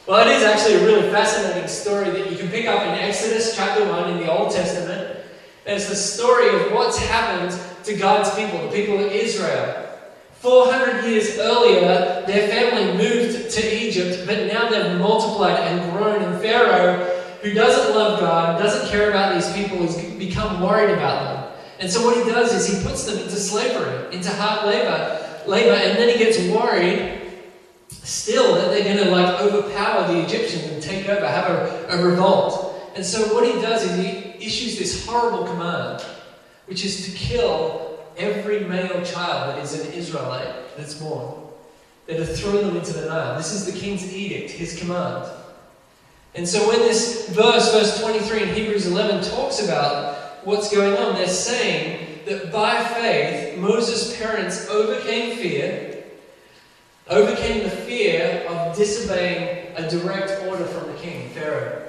Well, 0.06 0.26
it 0.28 0.36
is 0.36 0.42
actually 0.44 0.74
a 0.74 0.84
really 0.84 1.10
fascinating 1.10 1.66
story 1.68 2.10
that 2.10 2.30
you 2.30 2.36
can 2.36 2.48
pick 2.48 2.66
up 2.66 2.82
in 2.82 2.94
Exodus 2.94 3.56
chapter 3.56 3.84
1 3.84 4.10
in 4.10 4.18
the 4.18 4.30
Old 4.30 4.52
Testament. 4.52 5.18
It's 5.64 5.88
the 5.88 5.96
story 5.96 6.48
of 6.48 6.72
what's 6.72 6.98
happened 6.98 7.58
to 7.84 7.96
God's 7.96 8.32
people, 8.36 8.68
the 8.68 8.76
people 8.76 9.04
of 9.04 9.10
Israel. 9.10 9.85
400 10.46 11.04
years 11.06 11.38
earlier, 11.38 12.22
their 12.24 12.46
family 12.46 12.96
moved 12.96 13.50
to 13.50 13.76
Egypt, 13.84 14.24
but 14.28 14.46
now 14.46 14.68
they've 14.70 14.96
multiplied 14.96 15.58
and 15.58 15.90
grown, 15.90 16.22
and 16.22 16.40
Pharaoh, 16.40 17.04
who 17.42 17.52
doesn't 17.52 17.96
love 17.96 18.20
God, 18.20 18.56
doesn't 18.62 18.88
care 18.88 19.10
about 19.10 19.34
these 19.34 19.52
people, 19.52 19.78
has 19.78 19.96
become 20.14 20.62
worried 20.62 20.90
about 20.90 21.24
them. 21.24 21.52
And 21.80 21.90
so 21.90 22.06
what 22.06 22.16
he 22.16 22.30
does 22.30 22.52
is 22.54 22.78
he 22.78 22.88
puts 22.88 23.06
them 23.06 23.18
into 23.18 23.34
slavery, 23.34 24.14
into 24.14 24.30
hard 24.30 24.68
labor, 24.68 25.42
labor, 25.48 25.74
and 25.74 25.98
then 25.98 26.16
he 26.16 26.24
gets 26.24 26.38
worried 26.54 27.22
still 27.88 28.54
that 28.54 28.70
they're 28.70 28.84
going 28.84 29.04
to 29.04 29.10
like 29.10 29.40
overpower 29.40 30.12
the 30.12 30.24
Egyptians 30.24 30.62
and 30.66 30.80
take 30.80 31.08
over, 31.08 31.26
have 31.26 31.50
a, 31.50 31.86
a 31.88 32.06
revolt. 32.06 32.92
And 32.94 33.04
so 33.04 33.34
what 33.34 33.44
he 33.44 33.60
does 33.60 33.82
is 33.82 33.96
he 33.98 34.46
issues 34.46 34.78
this 34.78 35.04
horrible 35.04 35.44
command, 35.44 36.02
which 36.66 36.84
is 36.84 37.04
to 37.06 37.10
kill 37.18 37.95
every 38.16 38.60
male 38.60 39.04
child 39.04 39.50
that 39.50 39.62
is 39.62 39.80
an 39.80 39.92
Israelite 39.92 40.76
that's 40.76 40.94
born. 40.94 41.42
They're 42.06 42.18
to 42.18 42.26
throw 42.26 42.62
them 42.62 42.76
into 42.76 42.92
the 42.92 43.06
Nile. 43.06 43.36
This 43.36 43.52
is 43.52 43.66
the 43.66 43.78
king's 43.78 44.12
edict, 44.12 44.50
his 44.50 44.78
command. 44.78 45.30
And 46.34 46.46
so 46.46 46.68
when 46.68 46.78
this 46.80 47.28
verse, 47.30 47.72
verse 47.72 48.00
23 48.00 48.42
in 48.42 48.48
Hebrews 48.54 48.86
11, 48.86 49.24
talks 49.30 49.64
about 49.64 50.44
what's 50.46 50.72
going 50.72 50.96
on, 50.96 51.14
they're 51.14 51.26
saying 51.26 52.20
that 52.26 52.52
by 52.52 52.84
faith, 52.84 53.58
Moses' 53.58 54.16
parents 54.18 54.68
overcame 54.68 55.36
fear 55.36 55.96
overcame 57.08 57.62
the 57.62 57.70
fear 57.70 58.44
of 58.48 58.76
disobeying 58.76 59.74
a 59.76 59.88
direct 59.88 60.44
order 60.46 60.64
from 60.64 60.90
the 60.90 60.98
king, 60.98 61.28
Pharaoh. 61.30 61.82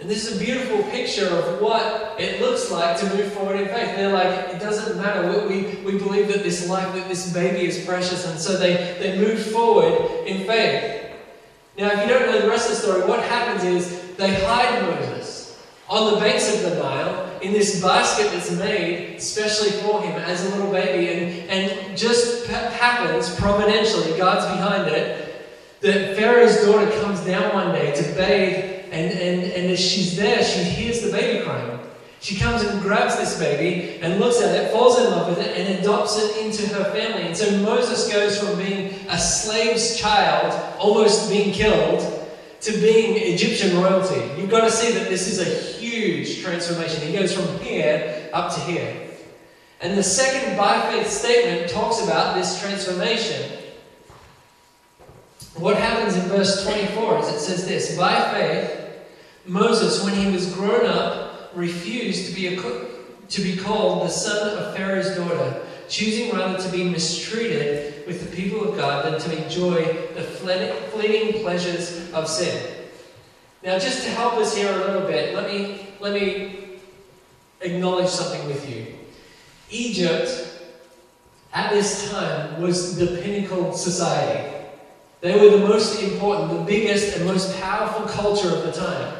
And 0.00 0.08
this 0.08 0.26
is 0.26 0.40
a 0.40 0.44
beautiful 0.44 0.82
picture 0.90 1.28
of 1.28 1.60
what 1.60 2.18
it 2.18 2.40
looks 2.40 2.70
like 2.70 2.98
to 3.00 3.14
move 3.14 3.32
forward 3.32 3.60
in 3.60 3.66
faith. 3.68 3.96
They're 3.96 4.12
like, 4.12 4.54
it 4.54 4.58
doesn't 4.58 4.96
matter. 4.96 5.46
We, 5.46 5.76
we 5.84 5.98
believe 5.98 6.28
that 6.28 6.42
this 6.42 6.68
life, 6.68 6.94
that 6.94 7.06
this 7.06 7.32
baby 7.34 7.66
is 7.66 7.84
precious, 7.84 8.26
and 8.26 8.38
so 8.38 8.56
they, 8.56 8.96
they 8.98 9.18
move 9.18 9.44
forward 9.52 10.26
in 10.26 10.46
faith. 10.46 11.12
Now, 11.76 11.90
if 11.92 12.00
you 12.00 12.08
don't 12.08 12.26
know 12.26 12.40
the 12.40 12.48
rest 12.48 12.70
of 12.70 12.76
the 12.76 12.82
story, 12.82 13.02
what 13.06 13.22
happens 13.24 13.64
is 13.64 14.16
they 14.16 14.34
hide 14.42 14.82
Moses 14.82 15.58
on 15.88 16.14
the 16.14 16.20
banks 16.20 16.54
of 16.54 16.62
the 16.62 16.76
Nile 16.76 17.38
in 17.42 17.52
this 17.52 17.82
basket 17.82 18.30
that's 18.32 18.50
made 18.52 19.16
especially 19.16 19.70
for 19.82 20.00
him 20.02 20.18
as 20.22 20.46
a 20.46 20.56
little 20.56 20.72
baby. 20.72 21.08
And, 21.12 21.50
and 21.50 21.98
just 21.98 22.46
happens, 22.46 23.34
providentially, 23.36 24.16
God's 24.16 24.46
behind 24.46 24.88
it, 24.88 25.46
that 25.80 26.16
Pharaoh's 26.16 26.56
daughter 26.64 26.90
comes 27.02 27.20
down 27.20 27.52
one 27.54 27.72
day 27.72 27.94
to 27.94 28.02
bathe, 28.14 28.79
and, 28.90 29.12
and, 29.12 29.52
and 29.52 29.70
as 29.70 29.80
she's 29.80 30.16
there, 30.16 30.42
she 30.42 30.62
hears 30.62 31.00
the 31.00 31.10
baby 31.10 31.44
crying. 31.44 31.78
She 32.20 32.36
comes 32.36 32.62
and 32.62 32.82
grabs 32.82 33.16
this 33.16 33.38
baby 33.38 33.98
and 34.02 34.20
looks 34.20 34.42
at 34.42 34.54
it, 34.54 34.70
falls 34.72 34.98
in 34.98 35.04
love 35.04 35.28
with 35.28 35.38
it, 35.38 35.56
and 35.56 35.78
adopts 35.78 36.18
it 36.18 36.44
into 36.44 36.68
her 36.74 36.84
family. 36.92 37.22
And 37.22 37.36
so 37.36 37.50
Moses 37.58 38.12
goes 38.12 38.38
from 38.38 38.58
being 38.58 38.94
a 39.08 39.18
slave's 39.18 39.98
child, 39.98 40.52
almost 40.78 41.30
being 41.30 41.52
killed, 41.52 42.28
to 42.60 42.72
being 42.72 43.16
Egyptian 43.16 43.74
royalty. 43.80 44.20
You've 44.38 44.50
got 44.50 44.64
to 44.64 44.70
see 44.70 44.92
that 44.92 45.08
this 45.08 45.28
is 45.28 45.38
a 45.40 45.78
huge 45.78 46.42
transformation. 46.42 47.00
He 47.06 47.14
goes 47.14 47.32
from 47.32 47.58
here 47.60 48.28
up 48.34 48.52
to 48.54 48.60
here. 48.60 49.08
And 49.80 49.96
the 49.96 50.02
second 50.02 50.58
by 50.58 50.78
faith 50.90 51.08
statement 51.08 51.70
talks 51.70 52.02
about 52.02 52.34
this 52.34 52.60
transformation. 52.60 53.50
What 55.54 55.76
happens 55.76 56.16
in 56.16 56.22
verse 56.28 56.64
24 56.64 57.20
is 57.20 57.28
it 57.28 57.40
says 57.40 57.66
this 57.66 57.96
By 57.96 58.30
faith, 58.32 58.79
Moses, 59.46 60.04
when 60.04 60.14
he 60.14 60.30
was 60.30 60.52
grown 60.54 60.86
up, 60.86 61.50
refused 61.54 62.28
to 62.28 62.34
be, 62.34 62.54
a, 62.54 62.62
to 63.28 63.42
be 63.42 63.56
called 63.56 64.06
the 64.06 64.08
son 64.08 64.58
of 64.58 64.76
Pharaoh's 64.76 65.14
daughter, 65.16 65.62
choosing 65.88 66.30
rather 66.30 66.62
to 66.62 66.68
be 66.70 66.84
mistreated 66.84 68.06
with 68.06 68.28
the 68.28 68.36
people 68.36 68.68
of 68.68 68.76
God 68.76 69.04
than 69.04 69.20
to 69.20 69.44
enjoy 69.44 69.84
the 70.14 70.22
fleeting 70.22 71.42
pleasures 71.42 72.12
of 72.12 72.28
sin. 72.28 72.76
Now, 73.62 73.78
just 73.78 74.04
to 74.04 74.10
help 74.10 74.34
us 74.34 74.56
here 74.56 74.72
a 74.72 74.78
little 74.78 75.06
bit, 75.06 75.34
let 75.34 75.50
me, 75.50 75.86
let 76.00 76.14
me 76.14 76.78
acknowledge 77.60 78.08
something 78.08 78.46
with 78.46 78.68
you. 78.68 78.86
Egypt, 79.70 80.62
at 81.52 81.70
this 81.72 82.10
time, 82.10 82.62
was 82.62 82.96
the 82.96 83.20
pinnacle 83.22 83.72
society. 83.72 84.56
They 85.20 85.38
were 85.38 85.58
the 85.58 85.66
most 85.66 86.02
important, 86.02 86.50
the 86.50 86.64
biggest, 86.64 87.16
and 87.16 87.26
most 87.26 87.60
powerful 87.60 88.06
culture 88.06 88.48
of 88.48 88.62
the 88.64 88.72
time. 88.72 89.19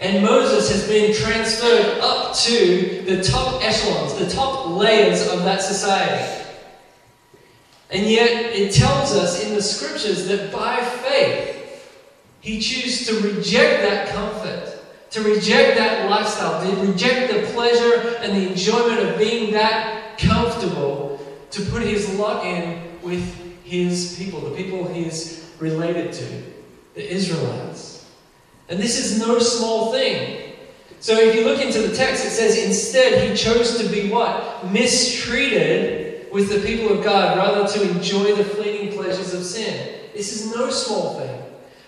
And 0.00 0.24
Moses 0.24 0.70
has 0.72 0.88
been 0.88 1.14
transferred 1.14 2.00
up 2.00 2.34
to 2.34 3.02
the 3.04 3.22
top 3.22 3.62
echelons, 3.62 4.14
the 4.14 4.30
top 4.30 4.70
layers 4.70 5.28
of 5.28 5.44
that 5.44 5.60
society. 5.60 6.46
And 7.90 8.06
yet, 8.06 8.30
it 8.54 8.72
tells 8.72 9.14
us 9.14 9.44
in 9.44 9.54
the 9.54 9.60
scriptures 9.60 10.26
that 10.28 10.50
by 10.50 10.82
faith, 10.82 11.58
he 12.40 12.60
chose 12.60 13.06
to 13.08 13.20
reject 13.20 13.82
that 13.82 14.08
comfort, 14.08 14.78
to 15.10 15.22
reject 15.22 15.76
that 15.76 16.08
lifestyle, 16.08 16.64
to 16.64 16.86
reject 16.86 17.34
the 17.34 17.52
pleasure 17.52 18.16
and 18.20 18.34
the 18.34 18.50
enjoyment 18.50 19.00
of 19.00 19.18
being 19.18 19.52
that 19.52 20.18
comfortable, 20.18 21.20
to 21.50 21.62
put 21.66 21.82
his 21.82 22.14
lot 22.14 22.46
in 22.46 22.80
with 23.02 23.22
his 23.64 24.16
people, 24.16 24.40
the 24.40 24.56
people 24.56 24.88
he 24.88 25.04
is 25.04 25.50
related 25.58 26.12
to, 26.12 26.42
the 26.94 27.12
Israelites. 27.12 27.99
And 28.70 28.78
this 28.78 28.98
is 28.98 29.18
no 29.18 29.38
small 29.40 29.92
thing. 29.92 30.54
So 31.00 31.18
if 31.18 31.34
you 31.34 31.44
look 31.44 31.60
into 31.60 31.80
the 31.82 31.94
text, 31.94 32.24
it 32.24 32.30
says 32.30 32.56
instead 32.64 33.28
he 33.28 33.36
chose 33.36 33.78
to 33.78 33.88
be 33.88 34.08
what? 34.08 34.70
Mistreated 34.70 36.30
with 36.30 36.50
the 36.50 36.64
people 36.64 36.96
of 36.96 37.02
God 37.02 37.36
rather 37.36 37.66
to 37.66 37.90
enjoy 37.90 38.36
the 38.36 38.44
fleeting 38.44 38.92
pleasures 38.92 39.34
of 39.34 39.42
sin. 39.42 40.00
This 40.14 40.32
is 40.32 40.54
no 40.54 40.70
small 40.70 41.18
thing. 41.18 41.42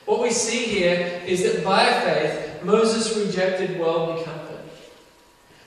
What 0.07 0.21
we 0.21 0.31
see 0.31 0.65
here 0.65 1.23
is 1.25 1.45
that 1.45 1.65
by 1.65 1.87
faith, 2.01 2.65
Moses 2.65 3.17
rejected 3.17 3.79
worldly 3.79 4.25
comfort. 4.25 4.61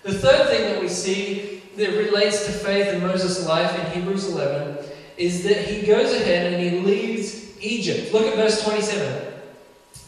The 0.03 0.13
third 0.13 0.49
thing 0.49 0.73
that 0.73 0.81
we 0.81 0.89
see 0.89 1.63
that 1.77 1.91
relates 1.91 2.45
to 2.45 2.51
faith 2.51 2.87
in 2.93 3.01
Moses' 3.01 3.47
life 3.47 3.73
in 3.79 3.91
Hebrews 3.91 4.27
11 4.27 4.85
is 5.17 5.43
that 5.43 5.65
he 5.65 5.85
goes 5.85 6.13
ahead 6.13 6.53
and 6.53 6.61
he 6.61 6.79
leaves 6.79 7.57
Egypt. 7.59 8.13
Look 8.13 8.25
at 8.25 8.35
verse 8.35 8.63
27. 8.63 9.34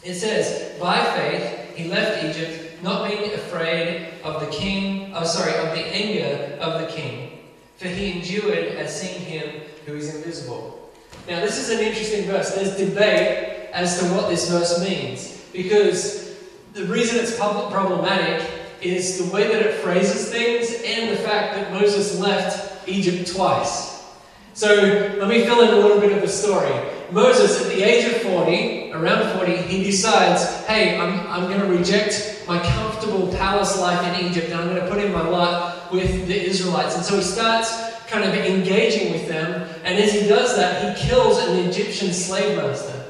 It 0.08 0.16
says, 0.16 0.80
By 0.80 1.04
faith 1.18 1.76
he 1.76 1.90
left 1.90 2.24
Egypt, 2.24 2.82
not 2.82 3.10
being 3.10 3.34
afraid 3.34 4.14
of 4.24 4.40
the 4.40 4.48
king, 4.48 5.12
oh 5.14 5.26
sorry, 5.26 5.54
of 5.56 5.76
the 5.76 5.86
anger 5.86 6.58
of 6.62 6.80
the 6.80 6.88
king, 6.88 7.40
for 7.76 7.90
he 7.90 8.14
endured 8.14 8.70
as 8.78 9.02
seeing 9.02 9.20
him 9.20 9.64
who 9.86 9.96
is 9.96 10.16
invisible. 10.16 10.94
Now 11.28 11.42
this 11.42 11.58
is 11.58 11.78
an 11.78 11.86
interesting 11.86 12.24
verse. 12.24 12.56
There's 12.56 12.78
debate 12.78 13.70
as 13.74 14.00
to 14.00 14.06
what 14.14 14.30
this 14.30 14.50
verse 14.50 14.82
means. 14.82 15.44
Because 15.52 16.38
the 16.72 16.86
reason 16.86 17.20
it's 17.20 17.36
problematic 17.36 18.50
is 18.82 19.18
the 19.18 19.34
way 19.34 19.50
that 19.50 19.62
it 19.62 19.74
phrases 19.82 20.30
things 20.32 20.72
and 20.86 21.12
the 21.12 21.22
fact 21.22 21.56
that 21.56 21.74
Moses 21.74 22.18
left 22.18 22.88
Egypt 22.88 23.36
twice. 23.36 24.06
So 24.54 24.74
let 25.20 25.28
me 25.28 25.44
fill 25.44 25.62
in 25.64 25.70
a 25.70 25.76
little 25.76 26.00
bit 26.00 26.14
of 26.14 26.22
the 26.22 26.30
story. 26.30 26.72
Moses, 27.12 27.62
at 27.62 27.74
the 27.74 27.84
age 27.84 28.06
of 28.12 28.22
40, 28.22 28.92
around 28.92 29.38
40, 29.38 29.56
he 29.58 29.84
decides, 29.84 30.66
hey, 30.66 30.98
I'm, 31.00 31.20
I'm 31.28 31.50
going 31.50 31.62
to 31.62 31.68
reject 31.68 32.44
my 32.48 32.60
comfortable 32.60 33.28
palace 33.34 33.80
life 33.80 34.20
in 34.20 34.26
Egypt 34.26 34.48
and 34.50 34.56
I'm 34.56 34.68
going 34.68 34.82
to 34.82 34.90
put 34.90 35.04
in 35.04 35.14
my 35.14 35.28
lot 35.28 35.92
with 35.92 36.28
the 36.28 36.46
Israelites. 36.46 36.96
And 36.96 37.06
so 37.06 37.16
he 37.16 37.24
starts 37.24 37.72
kind 38.08 38.24
of 38.26 38.34
engaging 38.34 39.14
with 39.14 39.28
them. 39.28 39.70
And 39.84 39.98
as 39.98 40.14
he 40.14 40.28
does 40.28 40.56
that, 40.58 40.98
he 40.98 41.08
kills 41.08 41.38
an 41.40 41.58
Egyptian 41.60 42.12
slave 42.12 42.58
master. 42.58 43.06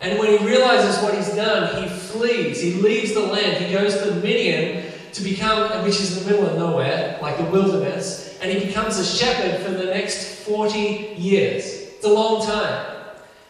And 0.00 0.18
when 0.18 0.38
he 0.38 0.46
realizes 0.46 1.02
what 1.02 1.14
he's 1.14 1.34
done, 1.34 1.82
he 1.82 1.88
flees. 1.88 2.60
He 2.60 2.74
leaves 2.74 3.14
the 3.14 3.20
land. 3.20 3.64
He 3.64 3.72
goes 3.72 4.02
to 4.02 4.14
Midian 4.16 4.92
to 5.12 5.22
become, 5.22 5.84
which 5.84 6.00
is 6.00 6.16
in 6.16 6.24
the 6.24 6.30
middle 6.30 6.46
of 6.46 6.56
nowhere, 6.56 7.18
like 7.20 7.36
the 7.36 7.44
wilderness, 7.44 8.38
and 8.40 8.50
he 8.50 8.66
becomes 8.66 8.98
a 8.98 9.04
shepherd 9.04 9.60
for 9.60 9.72
the 9.72 9.86
next 9.86 10.46
40 10.46 10.78
years. 11.18 11.64
It's 11.64 12.04
a 12.04 12.08
long 12.08 12.46
time. 12.46 12.99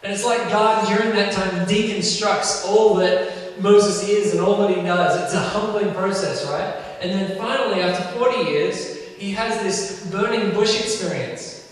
And 0.03 0.13
it's 0.13 0.25
like 0.25 0.49
God, 0.49 0.89
during 0.89 1.15
that 1.15 1.33
time, 1.33 1.67
deconstructs 1.67 2.67
all 2.67 2.95
that 2.97 3.61
Moses 3.61 4.09
is 4.09 4.33
and 4.33 4.41
all 4.41 4.57
that 4.67 4.75
he 4.75 4.83
does. 4.83 5.23
It's 5.23 5.35
a 5.35 5.41
humbling 5.41 5.93
process, 5.95 6.47
right? 6.47 6.75
And 7.03 7.13
then 7.13 7.37
finally, 7.39 7.83
after 7.83 8.19
40 8.19 8.51
years, 8.51 8.97
he 9.17 9.33
has 9.33 9.63
this 9.63 10.11
burning 10.11 10.53
bush 10.53 10.81
experience 10.81 11.71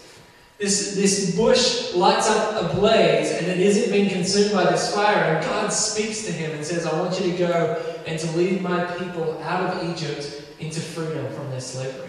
This, 0.58 0.94
this 0.96 1.34
bush 1.34 1.94
lights 1.94 2.28
up 2.28 2.62
a 2.62 2.74
blaze 2.74 3.30
and 3.30 3.46
it 3.46 3.60
isn't 3.60 3.92
being 3.92 4.10
consumed 4.10 4.52
by 4.52 4.70
this 4.70 4.94
fire. 4.94 5.36
And 5.36 5.44
God 5.44 5.72
speaks 5.72 6.26
to 6.26 6.32
him 6.32 6.50
and 6.50 6.64
says, 6.64 6.84
I 6.84 7.00
want 7.00 7.18
you 7.20 7.32
to 7.32 7.38
go 7.38 7.82
and 8.06 8.18
to 8.18 8.36
lead 8.36 8.60
my 8.60 8.84
people 8.96 9.40
out 9.42 9.76
of 9.76 9.90
Egypt 9.90 10.42
into 10.58 10.80
freedom 10.80 11.32
from 11.32 11.48
their 11.50 11.60
slavery. 11.60 12.08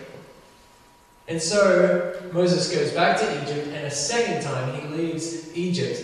And 1.29 1.39
so 1.39 2.19
Moses 2.33 2.74
goes 2.74 2.91
back 2.91 3.19
to 3.19 3.43
Egypt, 3.43 3.67
and 3.67 3.86
a 3.86 3.91
second 3.91 4.41
time 4.41 4.81
he 4.81 4.88
leaves 4.88 5.55
Egypt. 5.55 6.01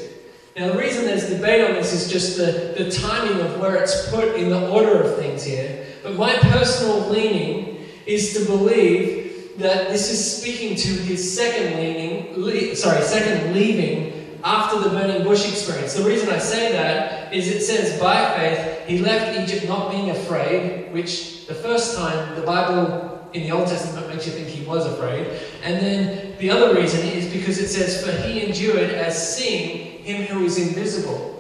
Now, 0.56 0.72
the 0.72 0.78
reason 0.78 1.06
there's 1.06 1.28
debate 1.28 1.68
on 1.68 1.74
this 1.74 1.92
is 1.92 2.10
just 2.10 2.38
the, 2.38 2.76
the 2.78 2.92
timing 2.92 3.42
of 3.42 3.60
where 3.60 3.76
it's 3.76 4.10
put 4.10 4.36
in 4.36 4.50
the 4.50 4.70
order 4.70 5.02
of 5.02 5.18
things 5.18 5.44
here. 5.44 5.88
But 6.04 6.16
my 6.16 6.34
personal 6.36 7.10
leaning 7.10 7.86
is 8.06 8.34
to 8.36 8.46
believe 8.46 9.58
that 9.58 9.90
this 9.90 10.12
is 10.12 10.42
speaking 10.42 10.76
to 10.78 10.90
his 10.90 11.36
second 11.36 11.80
leaning, 11.80 12.40
le- 12.40 12.76
sorry, 12.76 13.02
second 13.02 13.54
leaving 13.54 14.40
after 14.44 14.80
the 14.80 14.90
burning 14.90 15.24
bush 15.24 15.50
experience. 15.50 15.96
The 15.96 16.04
reason 16.04 16.30
I 16.30 16.38
say 16.38 16.72
that 16.74 17.34
is 17.34 17.48
it 17.48 17.62
says 17.62 18.00
by 18.00 18.38
faith 18.38 18.88
he 18.88 19.00
left 19.00 19.40
Egypt 19.40 19.68
not 19.68 19.92
being 19.92 20.12
afraid, 20.12 20.94
which 20.94 21.48
the 21.48 21.56
first 21.56 21.98
time 21.98 22.36
the 22.36 22.46
Bible 22.46 23.15
in 23.36 23.44
the 23.44 23.52
Old 23.52 23.68
Testament 23.68 24.08
makes 24.08 24.26
you 24.26 24.32
think 24.32 24.48
he 24.48 24.66
was 24.66 24.86
afraid. 24.86 25.28
And 25.62 25.82
then 25.82 26.38
the 26.40 26.50
other 26.50 26.74
reason 26.74 27.06
is 27.06 27.32
because 27.32 27.60
it 27.60 27.68
says, 27.68 28.04
For 28.04 28.12
he 28.26 28.46
endured 28.46 28.92
as 28.92 29.38
seeing 29.38 30.04
him 30.04 30.24
who 30.24 30.46
is 30.46 30.58
invisible. 30.58 31.34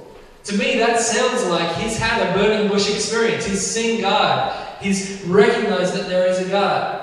To 0.43 0.57
me, 0.57 0.77
that 0.77 0.99
sounds 0.99 1.43
like 1.45 1.75
he's 1.77 1.97
had 1.97 2.21
a 2.21 2.33
burning 2.37 2.69
bush 2.69 2.93
experience. 2.93 3.45
He's 3.45 3.65
seen 3.65 4.01
God. 4.01 4.53
He's 4.81 5.23
recognized 5.23 5.95
that 5.95 6.09
there 6.09 6.27
is 6.27 6.39
a 6.39 6.49
God. 6.49 7.01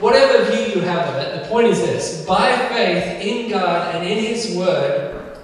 Whatever 0.00 0.50
view 0.50 0.76
you 0.76 0.80
have 0.82 1.14
of 1.14 1.16
it, 1.16 1.42
the 1.42 1.48
point 1.48 1.66
is 1.66 1.80
this 1.80 2.24
by 2.24 2.56
faith 2.68 3.20
in 3.20 3.50
God 3.50 3.94
and 3.94 4.08
in 4.08 4.18
His 4.18 4.56
Word, 4.56 5.38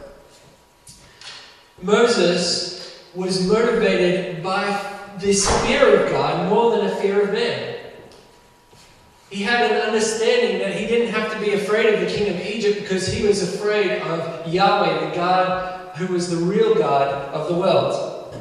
Moses 1.83 3.03
was 3.15 3.47
motivated 3.47 4.43
by 4.43 4.93
this 5.19 5.49
fear 5.67 6.05
of 6.05 6.11
God 6.11 6.49
more 6.49 6.77
than 6.77 6.87
a 6.87 6.97
fear 6.97 7.23
of 7.23 7.33
man. 7.33 7.84
He 9.35 9.43
had 9.43 9.69
an 9.69 9.79
understanding 9.79 10.61
that 10.61 10.77
he 10.77 10.87
didn't 10.87 11.13
have 11.13 11.33
to 11.33 11.41
be 11.41 11.55
afraid 11.55 11.93
of 11.93 11.99
the 11.99 12.07
king 12.07 12.33
of 12.33 12.41
Egypt 12.41 12.81
because 12.83 13.13
he 13.13 13.27
was 13.27 13.43
afraid 13.43 14.01
of 14.03 14.47
Yahweh, 14.47 15.11
the 15.11 15.17
God 15.17 15.97
who 15.97 16.07
was 16.07 16.31
the 16.31 16.37
real 16.37 16.77
God 16.77 17.09
of 17.35 17.49
the 17.49 17.55
world. 17.55 18.33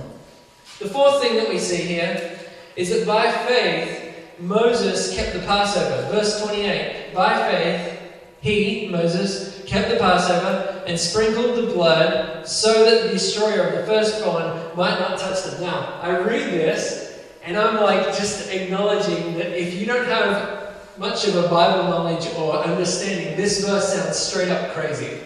The 0.77 0.87
fourth 0.87 1.19
thing 1.19 1.35
that 1.37 1.49
we 1.49 1.57
see 1.57 1.77
here 1.77 2.39
is 2.75 2.91
that 2.91 3.07
by 3.07 3.31
faith, 3.31 4.13
Moses 4.37 5.15
kept 5.15 5.33
the 5.33 5.39
Passover. 5.39 6.11
Verse 6.11 6.39
28 6.45 7.11
By 7.11 7.49
faith, 7.49 7.99
he, 8.41 8.87
Moses, 8.91 9.63
kept 9.65 9.89
the 9.89 9.97
Passover 9.97 10.83
and 10.85 10.99
sprinkled 10.99 11.57
the 11.57 11.73
blood 11.73 12.47
so 12.47 12.85
that 12.85 13.05
the 13.05 13.13
destroyer 13.13 13.63
of 13.63 13.79
the 13.79 13.85
firstborn 13.87 14.77
might 14.77 14.99
not 14.99 15.17
touch 15.17 15.41
them. 15.41 15.59
Now, 15.59 15.99
I 16.03 16.19
read 16.19 16.53
this 16.53 17.19
and 17.43 17.57
I'm 17.57 17.81
like 17.81 18.15
just 18.15 18.51
acknowledging 18.51 19.33
that 19.39 19.59
if 19.59 19.73
you 19.73 19.87
don't 19.87 20.05
have 20.05 20.62
much 20.97 21.27
of 21.27 21.35
a 21.35 21.47
Bible 21.47 21.89
knowledge 21.89 22.27
or 22.37 22.57
understanding, 22.57 23.35
this 23.35 23.65
verse 23.65 23.93
sounds 23.93 24.17
straight 24.17 24.49
up 24.49 24.73
crazy. 24.73 25.19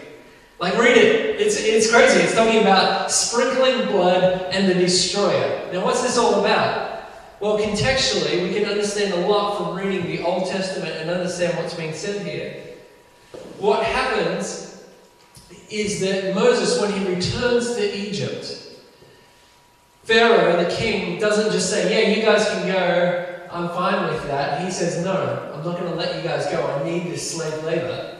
Like, 0.58 0.76
read 0.76 0.96
it. 0.96 1.40
It's, 1.40 1.56
it's 1.58 1.90
crazy. 1.90 2.20
It's 2.20 2.34
talking 2.34 2.62
about 2.62 3.10
sprinkling 3.10 3.86
blood 3.88 4.52
and 4.52 4.68
the 4.68 4.74
destroyer. 4.74 5.70
Now, 5.72 5.84
what's 5.84 6.02
this 6.02 6.18
all 6.18 6.40
about? 6.40 7.02
Well, 7.40 7.58
contextually, 7.58 8.42
we 8.42 8.52
can 8.52 8.68
understand 8.68 9.14
a 9.14 9.28
lot 9.28 9.56
from 9.56 9.76
reading 9.76 10.06
the 10.06 10.24
Old 10.24 10.48
Testament 10.48 10.96
and 10.96 11.08
understand 11.08 11.56
what's 11.56 11.74
being 11.74 11.94
said 11.94 12.26
here. 12.26 12.64
What 13.58 13.84
happens 13.84 14.84
is 15.70 16.00
that 16.00 16.34
Moses, 16.34 16.80
when 16.80 16.92
he 16.92 17.14
returns 17.14 17.76
to 17.76 17.96
Egypt, 17.96 18.68
Pharaoh, 20.02 20.64
the 20.64 20.70
king, 20.74 21.20
doesn't 21.20 21.52
just 21.52 21.70
say, 21.70 22.08
Yeah, 22.08 22.16
you 22.16 22.22
guys 22.22 22.48
can 22.48 22.66
go, 22.66 23.37
I'm 23.50 23.68
fine 23.68 24.12
with 24.12 24.26
that. 24.26 24.64
He 24.64 24.70
says, 24.70 25.04
No, 25.04 25.52
I'm 25.54 25.64
not 25.64 25.78
going 25.78 25.90
to 25.90 25.96
let 25.96 26.16
you 26.16 26.22
guys 26.22 26.46
go. 26.46 26.66
I 26.66 26.84
need 26.84 27.10
this 27.10 27.30
slave 27.36 27.64
labor. 27.64 28.16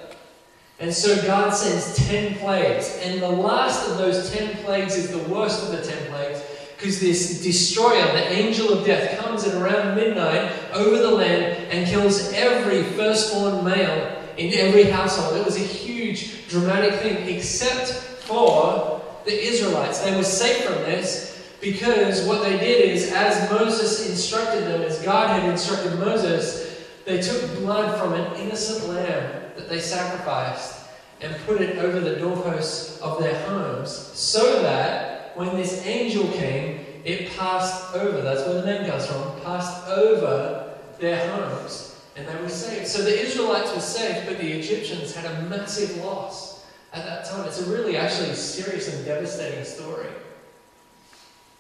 And 0.81 0.95
so 0.95 1.21
God 1.27 1.51
sends 1.51 1.97
10 2.09 2.37
plagues. 2.37 2.99
And 3.03 3.21
the 3.21 3.29
last 3.29 3.89
of 3.89 3.99
those 3.99 4.31
10 4.31 4.65
plagues 4.65 4.97
is 4.97 5.11
the 5.11 5.33
worst 5.33 5.65
of 5.65 5.73
the 5.73 5.85
10 5.85 6.11
plagues 6.11 6.41
because 6.77 7.01
this 7.01 7.43
destroyer, 7.43 8.05
the 8.13 8.31
angel 8.31 8.73
of 8.73 8.87
death, 8.87 9.19
comes 9.19 9.45
at 9.45 9.61
around 9.61 9.97
midnight 9.97 10.53
over 10.73 10.99
the 10.99 11.11
land 11.11 11.73
and 11.73 11.89
kills 11.89 12.33
every 12.33 12.85
firstborn 12.97 13.65
male 13.65 14.23
in 14.37 14.55
every 14.55 14.85
household. 14.85 15.37
It 15.37 15.45
was 15.45 15.57
a 15.57 15.61
huge, 15.61 16.49
dramatic 16.49 16.95
thing, 17.01 17.35
except 17.37 17.89
for 18.23 19.03
the 19.25 19.33
Israelites. 19.33 19.99
They 19.99 20.17
were 20.17 20.23
safe 20.23 20.65
from 20.65 20.77
this 20.85 21.38
because 21.61 22.25
what 22.27 22.43
they 22.43 22.57
did 22.59 22.91
is, 22.91 23.13
as 23.13 23.51
Moses 23.51 24.09
instructed 24.09 24.65
them, 24.65 24.83
as 24.83 25.03
God 25.03 25.41
had 25.41 25.49
instructed 25.49 25.99
Moses, 25.99 26.87
they 27.05 27.21
took 27.21 27.55
blood 27.57 27.99
from 27.99 28.13
an 28.13 28.37
innocent 28.37 28.89
lamb 28.89 29.53
that 29.57 29.69
they 29.69 29.81
sacrificed 29.81 30.87
and 31.21 31.35
put 31.47 31.61
it 31.61 31.79
over 31.79 32.01
the 32.01 32.17
doorposts 32.17 33.01
of 33.01 33.21
their 33.21 33.35
homes 33.49 33.91
so 33.91 34.63
that 34.63 35.37
when 35.37 35.57
this 35.57 35.85
angel 35.87 36.31
came, 36.33 36.85
it 37.05 37.31
passed 37.37 37.95
over. 37.95 38.21
That's 38.21 38.47
where 38.47 38.61
the 38.61 38.67
name 38.67 38.89
comes 38.89 39.07
from. 39.07 39.41
Passed 39.41 39.89
over 39.89 40.77
their 41.01 41.29
homes 41.31 41.97
and 42.17 42.27
they 42.27 42.41
were 42.41 42.49
saved. 42.49 42.87
So 42.87 43.03
the 43.03 43.21
Israelites 43.21 43.73
were 43.75 43.81
saved, 43.81 44.27
but 44.27 44.39
the 44.39 44.53
Egyptians 44.53 45.15
had 45.15 45.25
a 45.25 45.43
massive 45.43 45.97
loss 46.05 46.67
at 46.93 47.05
that 47.05 47.25
time. 47.25 47.47
It's 47.47 47.61
a 47.61 47.71
really 47.71 47.97
actually 47.97 48.35
serious 48.35 48.93
and 48.95 49.05
devastating 49.05 49.65
story. 49.65 50.09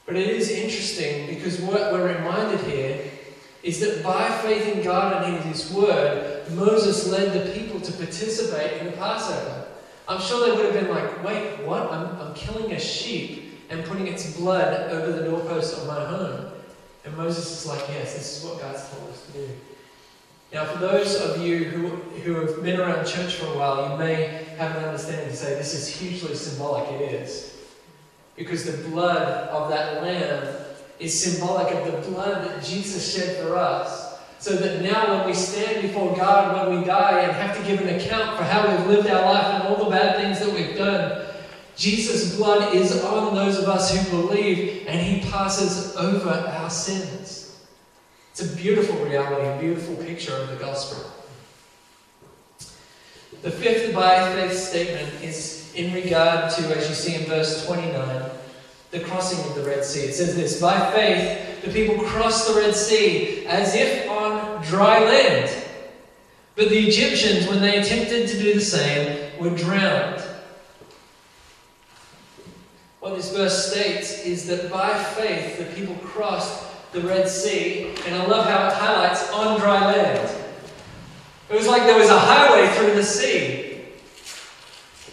But 0.09 0.17
it 0.17 0.31
is 0.31 0.51
interesting 0.51 1.27
because 1.27 1.61
what 1.61 1.93
we're 1.93 2.17
reminded 2.17 2.61
here 2.61 2.99
is 3.63 3.79
that 3.81 4.03
by 4.03 4.27
faith 4.39 4.75
in 4.75 4.83
God 4.83 5.23
and 5.23 5.37
in 5.37 5.43
His 5.43 5.71
Word, 5.71 6.51
Moses 6.53 7.07
led 7.07 7.35
the 7.35 7.53
people 7.53 7.79
to 7.79 7.93
participate 7.93 8.81
in 8.81 8.87
the 8.87 8.93
Passover. 8.93 9.67
I'm 10.09 10.19
sure 10.19 10.47
they 10.47 10.57
would 10.57 10.65
have 10.65 10.83
been 10.83 10.91
like, 10.91 11.23
wait, 11.23 11.63
what? 11.67 11.93
I'm, 11.93 12.19
I'm 12.23 12.33
killing 12.33 12.73
a 12.73 12.81
sheep 12.81 13.53
and 13.69 13.85
putting 13.85 14.07
its 14.07 14.35
blood 14.35 14.91
over 14.91 15.13
the 15.13 15.29
doorpost 15.29 15.77
of 15.77 15.87
my 15.87 16.03
home. 16.07 16.53
And 17.05 17.15
Moses 17.15 17.61
is 17.61 17.67
like, 17.67 17.87
yes, 17.91 18.15
this 18.15 18.39
is 18.39 18.49
what 18.49 18.63
God's 18.63 18.89
told 18.89 19.11
us 19.11 19.27
to 19.27 19.33
do. 19.33 19.49
Now, 20.55 20.65
for 20.65 20.79
those 20.79 21.17
of 21.17 21.43
you 21.43 21.65
who, 21.65 21.89
who 22.23 22.35
have 22.37 22.63
been 22.63 22.81
around 22.81 23.05
church 23.05 23.35
for 23.35 23.45
a 23.45 23.59
while, 23.59 23.91
you 23.91 23.99
may 23.99 24.47
have 24.57 24.75
an 24.77 24.85
understanding 24.85 25.29
to 25.29 25.37
say 25.37 25.55
this 25.57 25.75
is 25.75 25.87
hugely 25.95 26.35
symbolic. 26.35 26.91
It 26.93 27.13
is. 27.13 27.58
Because 28.39 28.65
the 28.65 28.89
blood 28.89 29.49
of 29.49 29.69
that 29.69 30.03
lamb 30.03 30.55
is 30.99 31.21
symbolic 31.21 31.75
of 31.75 31.93
the 31.93 32.11
blood 32.11 32.49
that 32.49 32.63
Jesus 32.65 33.15
shed 33.15 33.45
for 33.45 33.57
us. 33.57 34.17
So 34.39 34.55
that 34.55 34.83
now, 34.83 35.19
when 35.19 35.27
we 35.27 35.35
stand 35.35 35.83
before 35.83 36.17
God, 36.17 36.69
when 36.69 36.79
we 36.79 36.87
die, 36.87 37.23
and 37.23 37.33
have 37.33 37.57
to 37.57 37.63
give 37.65 37.81
an 37.81 37.97
account 37.97 38.39
for 38.39 38.45
how 38.45 38.69
we've 38.69 38.87
lived 38.87 39.09
our 39.09 39.33
life 39.33 39.47
and 39.55 39.63
all 39.65 39.85
the 39.85 39.91
bad 39.91 40.17
things 40.17 40.39
that 40.39 40.55
we've 40.55 40.77
done, 40.77 41.27
Jesus' 41.77 42.37
blood 42.37 42.75
is 42.75 43.03
on 43.05 43.35
those 43.35 43.59
of 43.59 43.69
us 43.69 43.93
who 43.93 44.23
believe, 44.23 44.87
and 44.87 45.01
He 45.01 45.29
passes 45.29 45.97
over 45.97 46.31
our 46.31 46.71
sins. 46.71 47.67
It's 48.31 48.53
a 48.53 48.57
beautiful 48.57 48.97
reality, 49.05 49.47
a 49.47 49.59
beautiful 49.61 49.97
picture 49.97 50.37
of 50.37 50.51
the 50.51 50.57
gospel. 50.57 51.11
The 53.43 53.51
fifth 53.51 53.93
by 53.95 54.33
faith 54.35 54.57
statement 54.57 55.23
is 55.23 55.68
in 55.75 55.93
regard 55.93 56.51
to, 56.53 56.63
as 56.77 56.89
you 56.89 56.95
see 56.95 57.15
in 57.15 57.25
verse 57.25 57.67
29, 57.67 58.31
the 58.91 59.01
crossing 59.01 59.39
of 59.51 59.55
the 59.55 59.63
Red 59.63 59.85
Sea. 59.85 60.01
It 60.01 60.15
says 60.15 60.35
this 60.35 60.61
By 60.61 60.91
faith, 60.93 61.63
the 61.63 61.71
people 61.71 62.03
crossed 62.05 62.49
the 62.49 62.61
Red 62.61 62.75
Sea 62.75 63.47
as 63.47 63.75
if 63.75 64.09
on 64.11 64.63
dry 64.65 65.01
land. 65.01 65.51
But 66.57 66.71
the 66.71 66.79
Egyptians, 66.79 67.47
when 67.47 67.61
they 67.61 67.79
attempted 67.79 68.29
to 68.29 68.39
do 68.39 68.55
the 68.55 68.61
same, 68.61 69.31
were 69.39 69.51
drowned. 69.51 70.23
What 73.01 73.17
this 73.17 73.33
verse 73.33 73.71
states 73.71 74.25
is 74.25 74.47
that 74.49 74.71
by 74.71 75.03
faith, 75.03 75.59
the 75.59 75.65
people 75.77 75.95
crossed 75.97 76.65
the 76.93 77.01
Red 77.03 77.29
Sea, 77.29 77.95
and 78.07 78.15
I 78.15 78.27
love 78.27 78.47
how 78.47 78.67
it 78.67 78.73
highlights 78.73 79.31
on 79.31 79.61
dry 79.61 79.93
land. 79.93 80.37
It 81.49 81.55
was 81.55 81.67
like 81.67 81.83
there 81.85 81.99
was 81.99 82.11
a 82.11 82.19
highway 82.19 82.69
through 82.75 82.95
the 82.95 83.05
sea. 83.05 83.68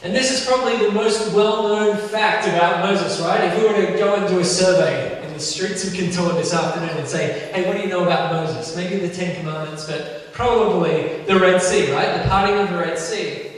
And 0.06 0.16
this 0.16 0.32
is 0.32 0.46
probably 0.46 0.78
the 0.86 0.92
most 0.92 1.34
well 1.34 1.64
known 1.64 1.98
fact 1.98 2.48
about 2.48 2.86
Moses, 2.86 3.20
right? 3.22 3.46
If 3.46 3.58
we 3.58 3.68
were 3.68 3.88
to 3.88 3.98
go 3.98 4.14
and 4.14 4.28
do 4.28 4.40
a 4.40 4.46
survey 4.46 5.26
in 5.26 5.34
the 5.34 5.40
streets 5.40 5.84
of 5.84 5.94
Kintore 5.94 6.36
this 6.36 6.54
afternoon 6.54 6.96
and 6.96 7.08
say, 7.08 7.50
hey, 7.52 7.68
what 7.68 7.76
do 7.76 7.82
you 7.82 7.90
know 7.90 8.04
about 8.04 8.32
Moses? 8.32 8.76
Maybe 8.76 8.98
the 8.98 9.12
Ten 9.12 9.36
Commandments, 9.36 9.86
but 9.88 10.32
probably 10.32 11.24
the 11.24 11.40
Red 11.40 11.60
Sea, 11.60 11.92
right? 11.92 12.22
The 12.22 12.30
parting 12.30 12.56
of 12.56 12.70
the 12.70 12.78
Red 12.78 13.00
Sea. 13.00 13.50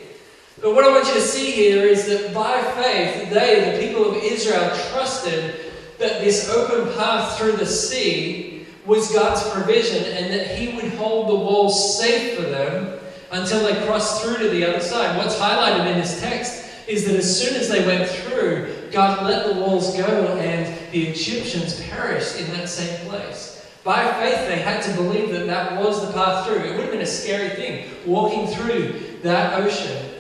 But 0.62 0.74
what 0.74 0.86
I 0.86 0.88
want 0.88 1.06
you 1.10 1.16
to 1.16 1.22
see 1.22 1.52
here 1.52 1.86
is 1.86 2.06
that 2.06 2.34
by 2.34 2.62
faith, 2.82 3.30
they, 3.30 3.70
the 3.70 3.86
people 3.86 4.10
of 4.10 4.16
Israel, 4.24 4.70
trusted 4.92 5.54
that 5.98 6.22
this 6.22 6.50
open 6.50 6.94
path 6.94 7.38
through 7.38 7.58
the 7.58 7.66
sea 7.66 8.66
was 8.86 9.12
God's 9.12 9.44
provision 9.50 10.02
and 10.14 10.34
that 10.34 10.56
He 10.56 10.78
would 10.78 10.94
hold 10.94 11.28
the 11.28 11.36
walls 11.36 12.00
safe 12.00 12.38
for 12.38 12.44
them 12.44 12.98
until 13.32 13.63
they 13.63 13.86
crossed 13.86 14.24
through 14.24 14.38
to 14.38 14.50
the 14.50 14.66
other 14.66 14.80
side. 14.80 15.18
What's 15.18 15.38
highlighted 15.38 15.92
in 15.92 16.00
this 16.00 16.20
text 16.20 16.66
is 16.88 17.06
that 17.06 17.16
as 17.16 17.40
soon 17.40 17.56
as 17.56 17.68
they 17.68 17.86
went 17.86 18.10
through, 18.10 18.74
God 18.92 19.26
let 19.26 19.48
the 19.48 19.62
walls 19.62 19.96
go 19.98 20.38
and 20.38 20.92
the 20.92 21.08
Egyptians 21.08 21.82
perished 21.90 22.40
in 22.40 22.48
that 22.52 22.70
same 22.70 23.08
place. 23.10 23.66
By 23.84 24.12
faith, 24.13 24.48
they 24.48 24.60
had 24.60 24.82
to 24.84 24.94
believe 24.96 25.32
that 25.32 25.48
that 25.48 25.82
was 25.82 26.06
the 26.06 26.13
path 26.13 26.46
through. 26.46 26.60
It 26.60 26.72
would 26.72 26.82
have 26.82 26.92
been 26.92 27.02
a 27.02 27.06
scary 27.06 27.50
thing 27.50 27.90
walking 28.06 28.48
through 28.48 29.20
that 29.24 29.62
ocean. 29.62 30.12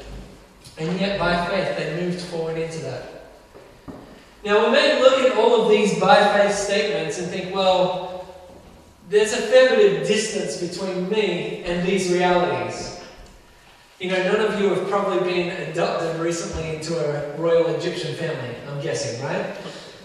And 0.77 0.99
yet, 0.99 1.19
by 1.19 1.45
faith, 1.47 1.77
they 1.77 2.01
moved 2.01 2.21
forward 2.21 2.57
into 2.57 2.79
that. 2.79 3.17
Now, 4.45 4.65
we 4.65 4.71
may 4.71 5.01
look 5.01 5.19
at 5.19 5.37
all 5.37 5.63
of 5.63 5.69
these 5.69 5.99
by 5.99 6.15
faith 6.37 6.55
statements 6.55 7.19
and 7.19 7.27
think, 7.27 7.53
well, 7.53 8.25
there's 9.09 9.33
a 9.33 9.37
fair 9.37 9.75
bit 9.75 10.01
of 10.01 10.07
distance 10.07 10.57
between 10.57 11.09
me 11.09 11.63
and 11.63 11.87
these 11.87 12.11
realities. 12.11 12.96
You 13.99 14.11
know, 14.11 14.31
none 14.31 14.53
of 14.53 14.61
you 14.61 14.69
have 14.69 14.87
probably 14.89 15.27
been 15.27 15.49
adopted 15.69 16.21
recently 16.21 16.75
into 16.75 16.95
a 16.99 17.35
royal 17.35 17.73
Egyptian 17.73 18.13
family, 18.13 18.55
I'm 18.69 18.79
guessing, 18.79 19.23
right? 19.25 19.57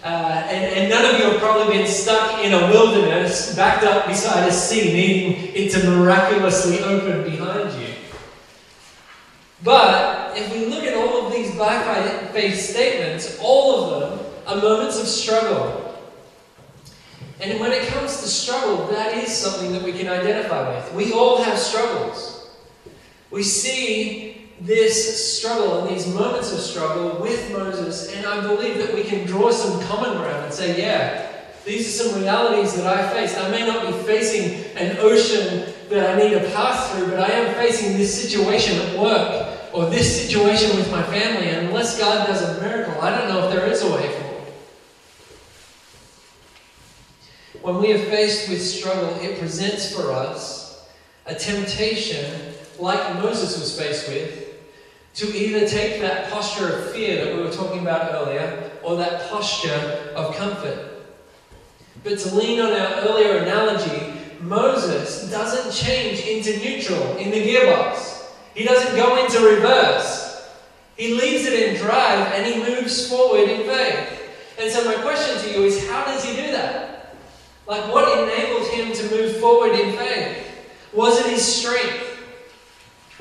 Uh, 0.03 0.47
and, 0.49 0.65
and 0.73 0.89
none 0.89 1.05
of 1.13 1.21
you 1.21 1.29
have 1.29 1.39
probably 1.39 1.77
been 1.77 1.85
stuck 1.85 2.43
in 2.43 2.53
a 2.53 2.71
wilderness, 2.71 3.55
backed 3.55 3.83
up 3.83 4.07
beside 4.07 4.49
a 4.49 4.51
sea, 4.51 4.91
needing 4.91 5.53
it 5.53 5.71
to 5.73 5.87
miraculously 5.91 6.79
open 6.79 7.23
behind 7.23 7.71
you. 7.79 7.93
But 9.63 10.35
if 10.35 10.51
we 10.51 10.65
look 10.65 10.83
at 10.85 10.95
all 10.95 11.27
of 11.27 11.31
these 11.31 11.55
by 11.55 11.77
faith 12.33 12.59
statements, 12.59 13.37
all 13.39 13.83
of 13.83 14.01
them 14.01 14.25
are 14.47 14.55
moments 14.55 14.99
of 14.99 15.05
struggle. 15.05 15.95
And 17.39 17.59
when 17.59 17.71
it 17.71 17.87
comes 17.89 18.21
to 18.21 18.27
struggle, 18.27 18.87
that 18.87 19.13
is 19.13 19.31
something 19.31 19.71
that 19.73 19.83
we 19.83 19.93
can 19.93 20.07
identify 20.07 20.75
with. 20.75 20.93
We 20.95 21.13
all 21.13 21.43
have 21.43 21.59
struggles. 21.59 22.32
We 23.33 23.41
see 23.41 24.47
this 24.61 25.39
struggle 25.39 25.79
and 25.79 25.95
these 25.95 26.07
moments 26.13 26.53
of 26.53 26.59
struggle 26.59 27.19
with 27.19 27.51
Moses, 27.51 28.13
and 28.13 28.27
I 28.27 28.41
believe 28.41 28.77
that 28.77 28.93
we 28.93 29.03
can 29.03 29.25
draw 29.25 29.49
some 29.49 29.81
common 29.87 30.15
ground 30.19 30.45
and 30.45 30.53
say, 30.53 30.79
yeah, 30.79 31.31
these 31.65 31.87
are 31.87 32.03
some 32.03 32.21
realities 32.21 32.75
that 32.75 32.85
I 32.85 33.11
faced. 33.11 33.39
I 33.39 33.49
may 33.49 33.65
not 33.65 33.87
be 33.87 33.93
facing 34.03 34.63
an 34.75 34.97
ocean 34.99 35.73
that 35.89 36.11
I 36.15 36.23
need 36.23 36.29
to 36.39 36.47
pass 36.51 36.91
through, 36.91 37.07
but 37.07 37.21
I 37.21 37.31
am 37.31 37.55
facing 37.55 37.97
this 37.97 38.13
situation 38.21 38.79
at 38.79 38.99
work 38.99 39.57
or 39.73 39.89
this 39.89 40.21
situation 40.21 40.77
with 40.77 40.91
my 40.91 41.01
family, 41.01 41.49
and 41.49 41.69
unless 41.69 41.97
God 41.97 42.27
does 42.27 42.43
a 42.43 42.61
miracle, 42.61 43.01
I 43.01 43.17
don't 43.17 43.29
know 43.29 43.47
if 43.47 43.51
there 43.51 43.65
is 43.65 43.81
a 43.81 43.91
way 43.91 44.11
forward. 44.11 44.53
When 47.63 47.77
we 47.81 47.93
are 47.93 48.05
faced 48.11 48.47
with 48.47 48.61
struggle, 48.61 49.09
it 49.21 49.39
presents 49.39 49.91
for 49.91 50.11
us 50.11 50.87
a 51.25 51.33
temptation 51.33 52.52
like 52.79 53.15
Moses 53.15 53.59
was 53.59 53.77
faced 53.77 54.07
with, 54.07 54.43
to 55.15 55.27
either 55.37 55.67
take 55.67 56.01
that 56.01 56.31
posture 56.31 56.69
of 56.69 56.91
fear 56.91 57.23
that 57.23 57.35
we 57.35 57.41
were 57.41 57.51
talking 57.51 57.81
about 57.81 58.13
earlier 58.13 58.71
or 58.83 58.97
that 58.97 59.29
posture 59.29 60.13
of 60.15 60.35
comfort. 60.35 60.89
But 62.03 62.19
to 62.19 62.35
lean 62.35 62.59
on 62.59 62.71
our 62.71 62.93
earlier 63.07 63.37
analogy, 63.37 64.13
Moses 64.41 65.29
doesn't 65.29 65.71
change 65.71 66.21
into 66.21 66.57
neutral 66.59 67.15
in 67.17 67.31
the 67.31 67.47
gearbox. 67.47 68.25
He 68.55 68.65
doesn't 68.65 68.95
go 68.95 69.23
into 69.23 69.39
reverse. 69.39 70.51
He 70.97 71.13
leaves 71.13 71.45
it 71.45 71.53
in 71.53 71.81
drive 71.81 72.31
and 72.33 72.45
he 72.45 72.59
moves 72.59 73.07
forward 73.09 73.49
in 73.49 73.65
faith. 73.67 74.19
And 74.59 74.71
so, 74.71 74.83
my 74.85 75.01
question 75.01 75.41
to 75.41 75.51
you 75.51 75.65
is 75.65 75.87
how 75.87 76.05
does 76.05 76.23
he 76.23 76.35
do 76.35 76.51
that? 76.51 77.15
Like, 77.65 77.91
what 77.91 78.19
enabled 78.19 78.67
him 78.67 78.91
to 78.93 79.15
move 79.15 79.37
forward 79.37 79.71
in 79.71 79.95
faith? 79.95 80.45
Was 80.91 81.19
it 81.19 81.31
his 81.31 81.43
strength? 81.43 82.12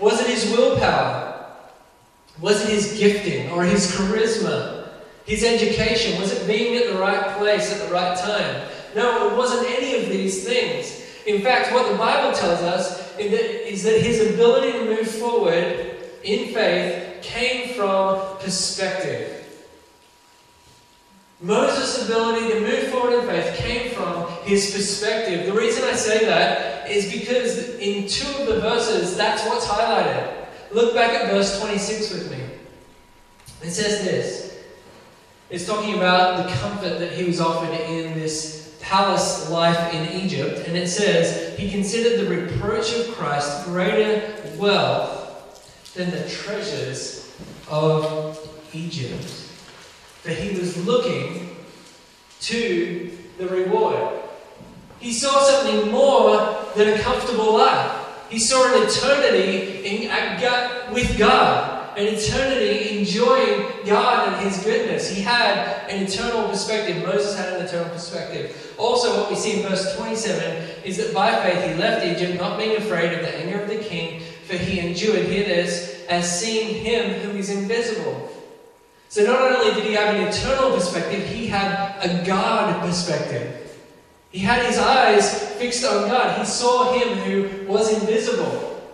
Was 0.03 0.21
it 0.21 0.27
his 0.27 0.51
willpower? 0.51 1.47
Was 2.41 2.65
it 2.65 2.71
his 2.71 2.99
gifting 2.99 3.51
or 3.51 3.63
his 3.63 3.93
charisma? 3.93 4.89
His 5.25 5.45
education? 5.45 6.21
Was 6.21 6.33
it 6.33 6.45
being 6.49 6.77
at 6.77 6.93
the 6.93 6.99
right 6.99 7.39
place 7.39 7.73
at 7.73 7.87
the 7.87 7.95
right 7.95 8.19
time? 8.19 8.69
No, 8.97 9.31
it 9.31 9.37
wasn't 9.37 9.71
any 9.71 10.03
of 10.03 10.11
these 10.11 10.45
things. 10.45 11.01
In 11.25 11.41
fact, 11.41 11.73
what 11.73 11.89
the 11.89 11.97
Bible 11.97 12.37
tells 12.37 12.61
us 12.63 13.17
is 13.17 13.85
that 13.85 14.01
his 14.01 14.35
ability 14.35 14.73
to 14.73 14.85
move 14.87 15.09
forward 15.09 15.97
in 16.25 16.53
faith 16.53 17.23
came 17.23 17.75
from 17.75 18.39
perspective. 18.39 19.42
Moses' 21.43 22.05
ability 22.05 22.53
to 22.53 22.61
move 22.61 22.89
forward 22.89 23.15
in 23.15 23.27
faith 23.27 23.57
came 23.57 23.91
from 23.91 24.29
his 24.45 24.73
perspective. 24.73 25.45
The 25.45 25.53
reason 25.53 25.83
I 25.83 25.95
say 25.95 26.25
that 26.25 26.89
is 26.89 27.13
because 27.13 27.75
in 27.79 28.07
two 28.07 28.41
of 28.41 28.47
the 28.47 28.61
verses, 28.61 29.17
that's 29.17 29.45
what's 29.47 29.67
highlighted. 29.67 30.47
Look 30.71 30.95
back 30.95 31.11
at 31.11 31.33
verse 31.33 31.61
26 31.61 32.13
with 32.13 32.31
me. 32.31 32.39
It 33.63 33.73
says 33.73 34.05
this 34.05 34.57
it's 35.51 35.67
talking 35.67 35.97
about 35.97 36.47
the 36.47 36.55
comfort 36.55 37.01
that 37.01 37.13
he 37.13 37.25
was 37.25 37.41
offered 37.41 37.79
in 37.79 38.15
this 38.15 38.79
palace 38.81 39.51
life 39.51 39.93
in 39.93 40.23
Egypt. 40.23 40.67
And 40.67 40.77
it 40.77 40.89
says, 40.89 41.59
He 41.59 41.71
considered 41.71 42.25
the 42.25 42.31
reproach 42.31 42.95
of 42.95 43.15
Christ 43.15 43.67
greater 43.67 44.35
wealth 44.57 45.93
than 45.95 46.11
the 46.11 46.27
treasures 46.29 47.37
of 47.69 48.39
Egypt 48.73 49.42
that 50.25 50.37
he 50.37 50.59
was 50.59 50.85
looking 50.87 51.57
to 52.41 53.19
the 53.39 53.49
reward. 53.49 54.21
He 54.99 55.13
saw 55.13 55.43
something 55.43 55.91
more 55.91 56.65
than 56.77 56.89
a 56.89 56.99
comfortable 57.03 57.57
life. 57.59 57.99
He 58.31 58.39
saw 58.39 58.75
an 58.75 58.89
eternity 58.89 59.85
in, 59.85 60.93
with 60.93 61.19
God, 61.19 61.99
an 61.99 62.07
eternity 62.07 62.99
enjoying 62.99 63.67
God 63.85 64.29
and 64.29 64.47
His 64.47 64.63
goodness. 64.63 65.11
He 65.11 65.21
had 65.21 65.91
an 65.91 66.05
eternal 66.05 66.49
perspective. 66.49 67.05
Moses 67.05 67.37
had 67.37 67.53
an 67.55 67.67
eternal 67.67 67.91
perspective. 67.91 68.75
Also, 68.79 69.21
what 69.21 69.29
we 69.29 69.37
see 69.37 69.61
in 69.61 69.69
verse 69.69 69.95
27 69.97 70.85
is 70.85 70.97
that 70.97 71.13
by 71.13 71.35
faith 71.43 71.71
he 71.71 71.75
left 71.75 72.07
Egypt, 72.07 72.41
not 72.41 72.59
being 72.59 72.77
afraid 72.77 73.13
of 73.13 73.21
the 73.21 73.37
anger 73.37 73.61
of 73.61 73.69
the 73.69 73.79
king, 73.79 74.23
for 74.47 74.57
he 74.57 74.81
endured, 74.81 75.27
hear 75.27 75.45
this, 75.45 76.05
as 76.09 76.41
seeing 76.41 76.83
him 76.83 77.21
who 77.21 77.37
is 77.37 77.51
invisible. 77.51 78.31
So 79.13 79.27
not 79.27 79.43
only 79.43 79.75
did 79.75 79.85
he 79.85 79.93
have 79.93 80.15
an 80.15 80.27
eternal 80.27 80.71
perspective, 80.71 81.27
he 81.27 81.47
had 81.47 82.03
a 82.03 82.25
God 82.25 82.81
perspective. 82.81 83.79
He 84.31 84.39
had 84.39 84.65
his 84.65 84.79
eyes 84.79 85.53
fixed 85.59 85.85
on 85.85 86.09
God. 86.09 86.39
He 86.39 86.47
saw 86.47 86.95
him 86.95 87.19
who 87.19 87.71
was 87.71 87.93
invisible. 87.93 88.91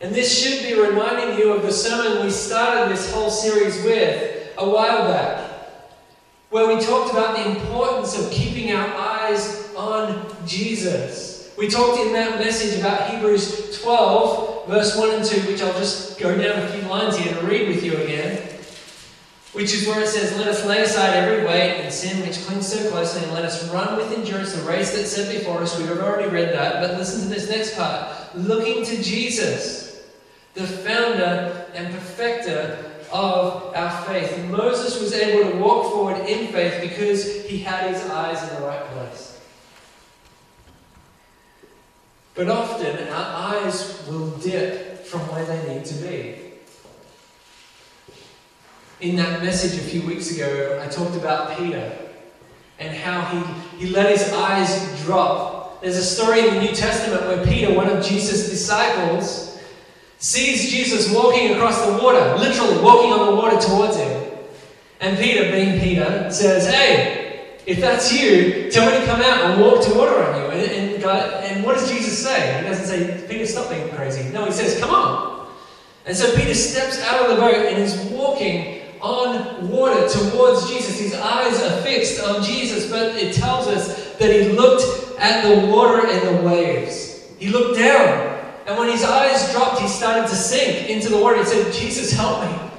And 0.00 0.12
this 0.12 0.36
should 0.36 0.64
be 0.64 0.74
reminding 0.74 1.38
you 1.38 1.52
of 1.52 1.62
the 1.62 1.70
sermon 1.70 2.24
we 2.24 2.30
started 2.32 2.92
this 2.92 3.14
whole 3.14 3.30
series 3.30 3.80
with 3.84 4.52
a 4.58 4.68
while 4.68 5.06
back, 5.06 5.70
where 6.50 6.66
we 6.66 6.84
talked 6.84 7.12
about 7.12 7.36
the 7.36 7.48
importance 7.56 8.18
of 8.18 8.32
keeping 8.32 8.72
our 8.72 8.88
eyes 8.96 9.72
on 9.76 10.26
Jesus. 10.44 11.54
We 11.56 11.68
talked 11.68 12.00
in 12.00 12.12
that 12.14 12.40
message 12.40 12.80
about 12.80 13.10
Hebrews 13.10 13.80
12 13.80 14.53
verse 14.66 14.96
1 14.96 15.10
and 15.10 15.24
2, 15.24 15.40
which 15.50 15.62
I'll 15.62 15.78
just 15.78 16.18
go 16.18 16.36
down 16.36 16.62
a 16.62 16.68
few 16.68 16.88
lines 16.88 17.16
here 17.16 17.34
to 17.34 17.46
read 17.46 17.68
with 17.68 17.84
you 17.84 17.96
again, 17.96 18.36
which 19.52 19.72
is 19.74 19.86
where 19.86 20.02
it 20.02 20.08
says, 20.08 20.36
Let 20.36 20.48
us 20.48 20.64
lay 20.64 20.82
aside 20.82 21.14
every 21.14 21.44
weight 21.44 21.80
and 21.80 21.92
sin 21.92 22.26
which 22.26 22.38
clings 22.46 22.66
so 22.66 22.90
closely, 22.90 23.22
and 23.24 23.32
let 23.32 23.44
us 23.44 23.70
run 23.70 23.96
with 23.96 24.12
endurance 24.12 24.52
the 24.52 24.62
race 24.62 24.94
that's 24.94 25.12
set 25.12 25.32
before 25.32 25.62
us. 25.62 25.78
We've 25.78 25.90
already 25.90 26.28
read 26.28 26.52
that, 26.54 26.80
but 26.80 26.98
listen 26.98 27.22
to 27.22 27.28
this 27.28 27.48
next 27.48 27.76
part. 27.76 28.36
Looking 28.36 28.84
to 28.84 29.02
Jesus, 29.02 30.04
the 30.54 30.66
founder 30.66 31.66
and 31.74 31.92
perfecter 31.92 32.92
of 33.12 33.72
our 33.76 34.02
faith. 34.06 34.44
Moses 34.50 35.00
was 35.00 35.12
able 35.12 35.50
to 35.50 35.56
walk 35.58 35.92
forward 35.92 36.28
in 36.28 36.52
faith 36.52 36.80
because 36.80 37.44
he 37.46 37.58
had 37.58 37.94
his 37.94 38.02
eyes 38.10 38.42
in 38.48 38.60
the 38.60 38.66
right 38.66 38.84
place. 38.86 39.33
But 42.34 42.48
often 42.48 43.08
our 43.08 43.54
eyes 43.54 44.04
will 44.08 44.30
dip 44.38 45.04
from 45.06 45.20
where 45.30 45.44
they 45.44 45.74
need 45.74 45.84
to 45.84 45.94
be. 45.94 46.40
In 49.00 49.16
that 49.16 49.42
message 49.42 49.78
a 49.78 49.82
few 49.82 50.02
weeks 50.02 50.34
ago, 50.34 50.80
I 50.82 50.88
talked 50.88 51.16
about 51.16 51.56
Peter 51.56 51.96
and 52.78 52.96
how 52.96 53.22
he, 53.22 53.86
he 53.86 53.92
let 53.92 54.10
his 54.10 54.32
eyes 54.32 55.02
drop. 55.02 55.80
There's 55.80 55.96
a 55.96 56.02
story 56.02 56.40
in 56.40 56.54
the 56.54 56.60
New 56.60 56.74
Testament 56.74 57.22
where 57.22 57.44
Peter, 57.44 57.72
one 57.72 57.88
of 57.88 58.04
Jesus' 58.04 58.50
disciples, 58.50 59.60
sees 60.18 60.70
Jesus 60.70 61.14
walking 61.14 61.52
across 61.52 61.84
the 61.86 61.92
water, 62.02 62.36
literally 62.36 62.82
walking 62.82 63.12
on 63.12 63.26
the 63.26 63.36
water 63.36 63.60
towards 63.60 63.96
him. 63.96 64.32
And 65.00 65.18
Peter, 65.18 65.52
being 65.52 65.80
Peter, 65.80 66.30
says, 66.30 66.66
Hey, 66.66 67.23
if 67.66 67.80
that's 67.80 68.12
you, 68.12 68.70
tell 68.70 68.90
me 68.90 68.98
to 68.98 69.06
come 69.06 69.20
out 69.20 69.50
and 69.50 69.60
walk 69.60 69.84
to 69.84 69.94
water 69.94 70.22
on 70.22 70.40
you. 70.40 70.46
And, 70.48 70.70
and, 70.70 71.02
God, 71.02 71.44
and 71.44 71.64
what 71.64 71.76
does 71.76 71.90
Jesus 71.90 72.22
say? 72.22 72.62
He 72.62 72.68
doesn't 72.68 72.86
say, 72.86 73.26
Peter, 73.28 73.46
stop 73.46 73.70
being 73.70 73.88
crazy. 73.90 74.28
No, 74.32 74.44
he 74.44 74.52
says, 74.52 74.78
come 74.78 74.90
on. 74.90 75.48
And 76.06 76.16
so 76.16 76.34
Peter 76.36 76.54
steps 76.54 77.00
out 77.02 77.22
of 77.22 77.34
the 77.34 77.40
boat 77.40 77.54
and 77.54 77.82
is 77.82 77.96
walking 78.10 78.82
on 79.00 79.68
water 79.68 80.08
towards 80.08 80.68
Jesus. 80.68 80.98
His 80.98 81.14
eyes 81.14 81.62
are 81.62 81.82
fixed 81.82 82.22
on 82.22 82.42
Jesus, 82.42 82.90
but 82.90 83.14
it 83.16 83.34
tells 83.34 83.66
us 83.66 84.14
that 84.16 84.30
he 84.30 84.50
looked 84.50 85.18
at 85.18 85.42
the 85.42 85.66
water 85.68 86.06
and 86.06 86.36
the 86.36 86.42
waves. 86.42 87.26
He 87.38 87.48
looked 87.48 87.78
down 87.78 88.34
And 88.66 88.78
when 88.78 88.90
his 88.90 89.04
eyes 89.04 89.52
dropped, 89.52 89.80
he 89.80 89.88
started 89.88 90.26
to 90.28 90.34
sink 90.34 90.88
into 90.88 91.10
the 91.10 91.18
water. 91.18 91.38
He 91.38 91.44
said, 91.44 91.72
Jesus, 91.72 92.12
help 92.12 92.42
me. 92.42 92.70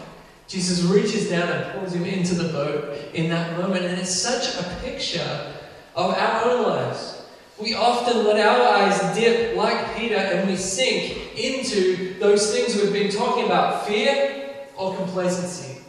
Jesus 0.48 0.84
reaches 0.84 1.30
down 1.30 1.50
and 1.50 1.80
pulls 1.80 1.94
him 1.94 2.06
into 2.06 2.36
the 2.36 2.50
boat 2.50 2.98
in 3.14 3.30
that 3.30 3.58
moment. 3.58 3.86
And 3.86 4.00
it's 4.00 4.14
such 4.14 4.60
a 4.60 4.64
picture 4.82 5.54
of 5.96 6.14
our 6.14 6.46
own 6.46 6.64
lives. 6.64 7.24
We 7.60 7.74
often 7.74 8.26
let 8.26 8.46
our 8.46 8.78
eyes 8.78 9.16
dip 9.18 9.56
like 9.56 9.96
Peter 9.96 10.18
and 10.18 10.50
we 10.50 10.58
sink 10.58 11.38
into 11.38 12.20
those 12.20 12.54
things 12.54 12.76
we've 12.76 12.92
been 12.92 13.12
talking 13.12 13.46
about 13.46 13.88
fear 13.88 14.68
or 14.78 14.96
complacency. 14.96 15.82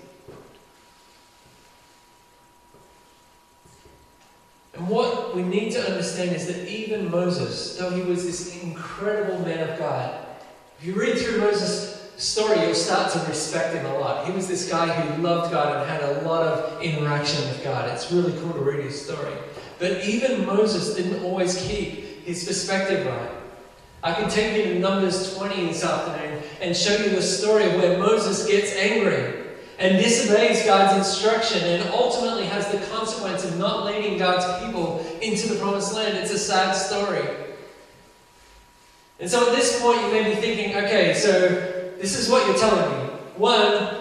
And 4.75 4.89
what 4.89 5.35
we 5.35 5.43
need 5.43 5.73
to 5.73 5.91
understand 5.91 6.37
is 6.37 6.47
that 6.47 6.69
even 6.71 7.11
Moses, 7.11 7.77
though 7.77 7.91
he 7.91 8.03
was 8.03 8.25
this 8.25 8.63
incredible 8.63 9.39
man 9.41 9.71
of 9.71 9.79
God, 9.79 10.27
if 10.79 10.87
you 10.87 10.95
read 10.95 11.19
through 11.19 11.41
Moses' 11.41 12.06
story, 12.17 12.61
you'll 12.63 12.75
start 12.75 13.13
to 13.13 13.19
respect 13.29 13.75
him 13.75 13.87
a 13.87 13.99
lot. 13.99 14.27
He 14.27 14.33
was 14.33 14.49
this 14.49 14.69
guy 14.69 14.89
who 14.89 15.23
loved 15.23 15.53
God 15.53 15.77
and 15.77 15.91
had 15.91 16.03
a 16.03 16.23
lot 16.23 16.43
of 16.43 16.83
interaction 16.83 17.43
with 17.49 17.63
God. 17.63 17.89
It's 17.91 18.11
really 18.11 18.33
cool 18.41 18.53
to 18.53 18.61
read 18.61 18.85
his 18.85 19.01
story. 19.01 19.35
But 19.79 20.05
even 20.05 20.47
Moses 20.47 20.95
didn't 20.95 21.23
always 21.23 21.57
keep 21.67 22.25
his 22.25 22.45
perspective 22.45 23.07
right. 23.07 23.31
I 24.03 24.13
can 24.15 24.31
take 24.31 24.57
you 24.57 24.75
to 24.75 24.79
Numbers 24.79 25.37
20 25.37 25.67
this 25.67 25.85
afternoon 25.85 26.43
and 26.61 26.77
show 26.77 26.97
you 26.97 27.11
the 27.11 27.23
story 27.23 27.65
of 27.65 27.75
where 27.75 27.99
Moses 27.99 28.47
gets 28.47 28.75
angry 28.77 29.45
and 29.79 30.03
disobeys 30.03 30.65
God's 30.65 30.97
instruction 30.97 31.63
and 31.65 31.91
ultimately 31.91 32.47
has 32.47 32.71
the 32.71 32.79
consequence 32.87 33.45
of 33.45 33.59
not 33.59 33.85
leading 33.85 34.17
God's 34.17 34.65
people 34.65 35.05
into 35.21 35.49
the 35.53 35.59
promised 35.59 35.95
land. 35.95 36.17
It's 36.17 36.33
a 36.33 36.39
sad 36.39 36.73
story. 36.73 37.27
And 39.19 39.31
so 39.31 39.49
at 39.49 39.57
this 39.57 39.81
point, 39.81 40.01
you 40.03 40.11
may 40.13 40.35
be 40.35 40.41
thinking, 40.41 40.77
okay, 40.77 41.15
so 41.15 41.76
this 41.99 42.19
is 42.19 42.29
what 42.29 42.47
you're 42.47 42.57
telling 42.57 42.91
me. 42.91 43.11
One, 43.37 43.97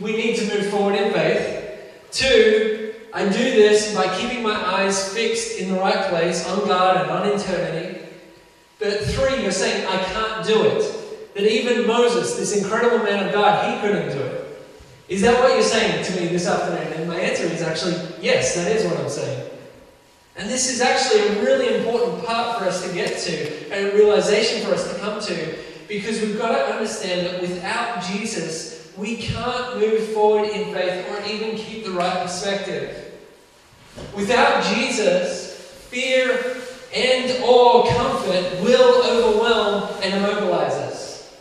we 0.00 0.12
need 0.12 0.36
to 0.36 0.54
move 0.54 0.70
forward 0.70 0.94
in 0.94 1.12
faith. 1.12 2.10
Two, 2.10 2.94
I 3.12 3.24
do 3.24 3.32
this 3.32 3.94
by 3.94 4.14
keeping 4.18 4.42
my 4.42 4.54
eyes 4.54 5.12
fixed 5.12 5.58
in 5.58 5.72
the 5.72 5.78
right 5.78 6.08
place 6.08 6.46
on 6.48 6.66
God 6.66 7.02
and 7.02 7.10
on 7.10 7.28
eternity. 7.28 8.00
But 8.78 9.00
three, 9.00 9.42
you're 9.42 9.52
saying 9.52 9.86
I 9.86 10.02
can't 10.04 10.46
do 10.46 10.64
it. 10.64 11.34
That 11.34 11.44
even 11.44 11.86
Moses, 11.86 12.36
this 12.36 12.56
incredible 12.56 12.98
man 12.98 13.26
of 13.26 13.32
God, 13.32 13.72
he 13.72 13.80
couldn't 13.80 14.10
do 14.10 14.20
it. 14.20 14.40
Is 15.08 15.22
that 15.22 15.38
what 15.40 15.52
you're 15.52 15.62
saying 15.62 16.04
to 16.04 16.20
me 16.20 16.28
this 16.28 16.46
afternoon? 16.46 16.92
And 16.94 17.08
my 17.08 17.18
answer 17.18 17.44
is 17.44 17.62
actually 17.62 17.96
yes, 18.20 18.54
that 18.54 18.70
is 18.70 18.84
what 18.84 18.96
I'm 18.98 19.08
saying. 19.08 19.50
And 20.36 20.48
this 20.48 20.70
is 20.72 20.80
actually 20.80 21.20
a 21.20 21.42
really 21.42 21.76
important 21.76 22.24
part 22.24 22.58
for 22.58 22.64
us 22.64 22.86
to 22.86 22.94
get 22.94 23.18
to, 23.18 23.72
and 23.72 23.88
a 23.88 23.94
realization 23.94 24.64
for 24.64 24.72
us 24.72 24.90
to 24.90 24.98
come 25.00 25.20
to, 25.20 25.69
because 25.90 26.20
we've 26.20 26.38
got 26.38 26.52
to 26.52 26.72
understand 26.72 27.26
that 27.26 27.40
without 27.40 28.00
Jesus, 28.04 28.92
we 28.96 29.16
can't 29.16 29.76
move 29.80 30.08
forward 30.10 30.48
in 30.48 30.72
faith 30.72 31.04
or 31.10 31.28
even 31.28 31.56
keep 31.56 31.84
the 31.84 31.90
right 31.90 32.22
perspective. 32.22 33.12
Without 34.14 34.62
Jesus, 34.62 35.52
fear 35.90 36.56
and 36.94 37.42
or 37.42 37.88
comfort 37.88 38.62
will 38.62 39.02
overwhelm 39.04 39.90
and 40.04 40.14
immobilize 40.14 40.74
us. 40.74 41.36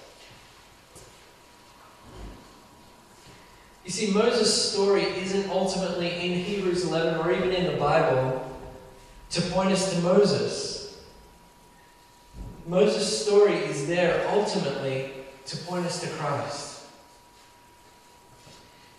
You 3.85 3.91
see, 3.91 4.11
Moses' 4.11 4.71
story 4.71 5.03
isn't 5.03 5.47
ultimately 5.51 6.07
in 6.07 6.43
Hebrews 6.43 6.85
11 6.85 7.19
or 7.19 7.31
even 7.31 7.51
in 7.51 7.71
the 7.71 7.77
Bible 7.77 8.43
to 9.29 9.41
point 9.41 9.71
us 9.71 9.93
to 9.93 9.99
Moses. 10.01 10.78
Moses' 12.69 13.25
story 13.25 13.55
is 13.55 13.87
there 13.87 14.29
ultimately 14.29 15.09
to 15.47 15.57
point 15.57 15.87
us 15.87 16.01
to 16.01 16.07
Christ. 16.07 16.85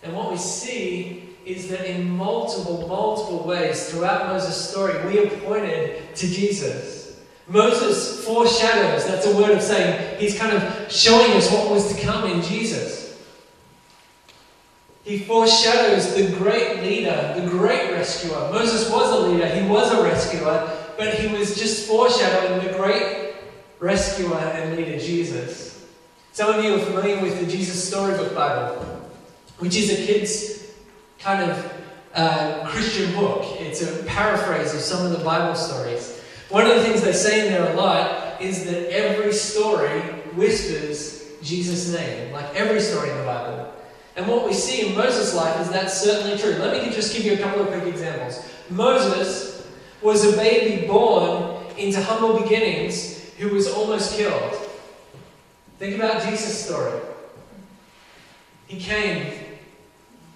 And 0.03 0.13
what 0.13 0.29
we 0.29 0.37
see 0.37 1.29
is 1.45 1.69
that 1.69 1.89
in 1.89 2.09
multiple, 2.09 2.85
multiple 2.89 3.47
ways 3.47 3.89
throughout 3.89 4.27
Moses' 4.27 4.69
story, 4.69 4.93
we 5.07 5.19
are 5.19 5.29
pointed 5.39 6.13
to 6.15 6.27
Jesus. 6.27 7.21
Moses 7.47 8.25
foreshadows, 8.25 9.07
that's 9.07 9.25
a 9.25 9.37
word 9.37 9.51
of 9.51 9.61
saying 9.61 10.19
he's 10.19 10.37
kind 10.37 10.51
of 10.51 10.91
showing 10.91 11.31
us 11.31 11.49
what 11.49 11.71
was 11.71 11.95
to 11.95 12.01
come 12.01 12.29
in 12.29 12.41
Jesus. 12.41 13.17
He 15.05 15.19
foreshadows 15.19 16.13
the 16.13 16.35
great 16.37 16.83
leader, 16.83 17.35
the 17.39 17.47
great 17.49 17.91
rescuer. 17.91 18.51
Moses 18.51 18.91
was 18.91 19.11
a 19.13 19.29
leader, 19.29 19.47
he 19.47 19.65
was 19.65 19.93
a 19.93 20.03
rescuer, 20.03 20.77
but 20.97 21.13
he 21.13 21.33
was 21.33 21.57
just 21.57 21.87
foreshadowing 21.87 22.67
the 22.67 22.73
great 22.73 23.30
rescuer 23.81 24.37
and 24.37 24.77
leader, 24.77 24.97
Jesus. 24.97 25.85
Some 26.31 26.53
of 26.53 26.63
you 26.63 26.75
are 26.75 26.79
familiar 26.79 27.19
with 27.21 27.39
the 27.39 27.51
Jesus 27.51 27.85
Storybook 27.85 28.33
Bible, 28.33 28.79
which 29.57 29.75
is 29.75 29.91
a 29.91 30.05
kid's 30.05 30.71
kind 31.19 31.51
of 31.51 31.73
uh, 32.13 32.67
Christian 32.67 33.13
book. 33.15 33.43
It's 33.59 33.81
a 33.81 34.03
paraphrase 34.03 34.73
of 34.73 34.81
some 34.81 35.05
of 35.05 35.11
the 35.11 35.25
Bible 35.25 35.55
stories. 35.55 36.21
One 36.49 36.67
of 36.67 36.75
the 36.75 36.83
things 36.83 37.01
they 37.01 37.11
say 37.11 37.47
in 37.47 37.51
there 37.51 37.73
a 37.73 37.75
lot 37.75 38.39
is 38.39 38.65
that 38.65 38.93
every 38.93 39.33
story 39.33 39.99
whispers 40.35 41.21
Jesus' 41.41 41.91
name, 41.91 42.31
like 42.31 42.53
every 42.55 42.79
story 42.79 43.09
in 43.09 43.17
the 43.17 43.23
Bible. 43.23 43.73
And 44.15 44.27
what 44.27 44.45
we 44.45 44.53
see 44.53 44.87
in 44.87 44.95
Moses' 44.95 45.33
life 45.33 45.59
is 45.59 45.69
that's 45.69 45.99
certainly 45.99 46.37
true. 46.37 46.51
Let 46.51 46.85
me 46.85 46.93
just 46.93 47.15
give 47.15 47.25
you 47.25 47.33
a 47.33 47.37
couple 47.37 47.61
of 47.61 47.69
quick 47.69 47.85
examples. 47.85 48.45
Moses 48.69 49.67
was 50.01 50.31
a 50.31 50.37
baby 50.37 50.85
born 50.85 51.65
into 51.77 52.01
humble 52.03 52.39
beginnings 52.39 53.20
who 53.41 53.55
was 53.55 53.67
almost 53.67 54.15
killed. 54.15 54.53
Think 55.79 55.95
about 55.95 56.23
Jesus' 56.23 56.63
story. 56.63 57.01
He 58.67 58.79
came 58.79 59.33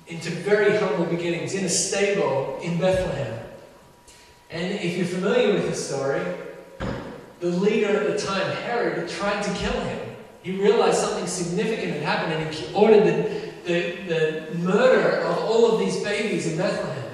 into 0.08 0.32
very 0.32 0.76
humble 0.78 1.06
beginnings 1.06 1.54
in 1.54 1.66
a 1.66 1.70
stable 1.70 2.60
in 2.64 2.80
Bethlehem. 2.80 3.40
And 4.50 4.74
if 4.74 4.98
you're 4.98 5.06
familiar 5.06 5.54
with 5.54 5.70
the 5.70 5.76
story, 5.76 6.22
the 7.40 7.48
leader 7.48 7.88
at 7.88 8.08
the 8.12 8.26
time, 8.26 8.56
Herod, 8.58 9.08
tried 9.08 9.44
to 9.44 9.54
kill 9.54 9.80
him. 9.82 10.16
He 10.42 10.52
realized 10.52 10.98
something 10.98 11.28
significant 11.28 11.94
had 11.94 12.02
happened 12.02 12.34
and 12.34 12.54
he 12.54 12.74
ordered 12.74 13.04
the 13.04 13.46
the, 13.66 13.98
the 14.08 14.58
murder 14.60 15.22
of 15.22 15.40
all 15.40 15.72
of 15.72 15.80
these 15.80 16.02
babies 16.04 16.46
in 16.48 16.58
Bethlehem. 16.58 17.12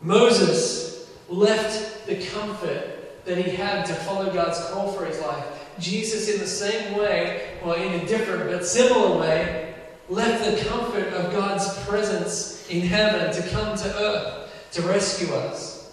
Moses 0.00 1.10
left 1.28 2.06
the 2.06 2.24
comfort 2.26 2.93
that 3.24 3.38
he 3.38 3.50
had 3.50 3.84
to 3.86 3.94
follow 3.94 4.32
God's 4.32 4.58
call 4.70 4.92
for 4.92 5.04
his 5.04 5.20
life. 5.20 5.44
Jesus, 5.78 6.28
in 6.28 6.40
the 6.40 6.46
same 6.46 6.96
way, 6.96 7.58
or 7.64 7.76
in 7.76 8.00
a 8.00 8.06
different 8.06 8.50
but 8.50 8.64
similar 8.64 9.18
way, 9.18 9.74
left 10.08 10.44
the 10.44 10.68
comfort 10.68 11.08
of 11.14 11.32
God's 11.32 11.66
presence 11.84 12.68
in 12.68 12.82
heaven 12.82 13.34
to 13.34 13.48
come 13.50 13.76
to 13.78 13.98
earth 13.98 14.68
to 14.72 14.82
rescue 14.82 15.32
us. 15.34 15.92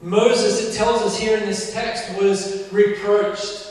Moses, 0.00 0.68
it 0.68 0.76
tells 0.76 1.02
us 1.02 1.18
here 1.18 1.38
in 1.38 1.46
this 1.46 1.72
text, 1.72 2.20
was 2.20 2.70
reproached 2.72 3.64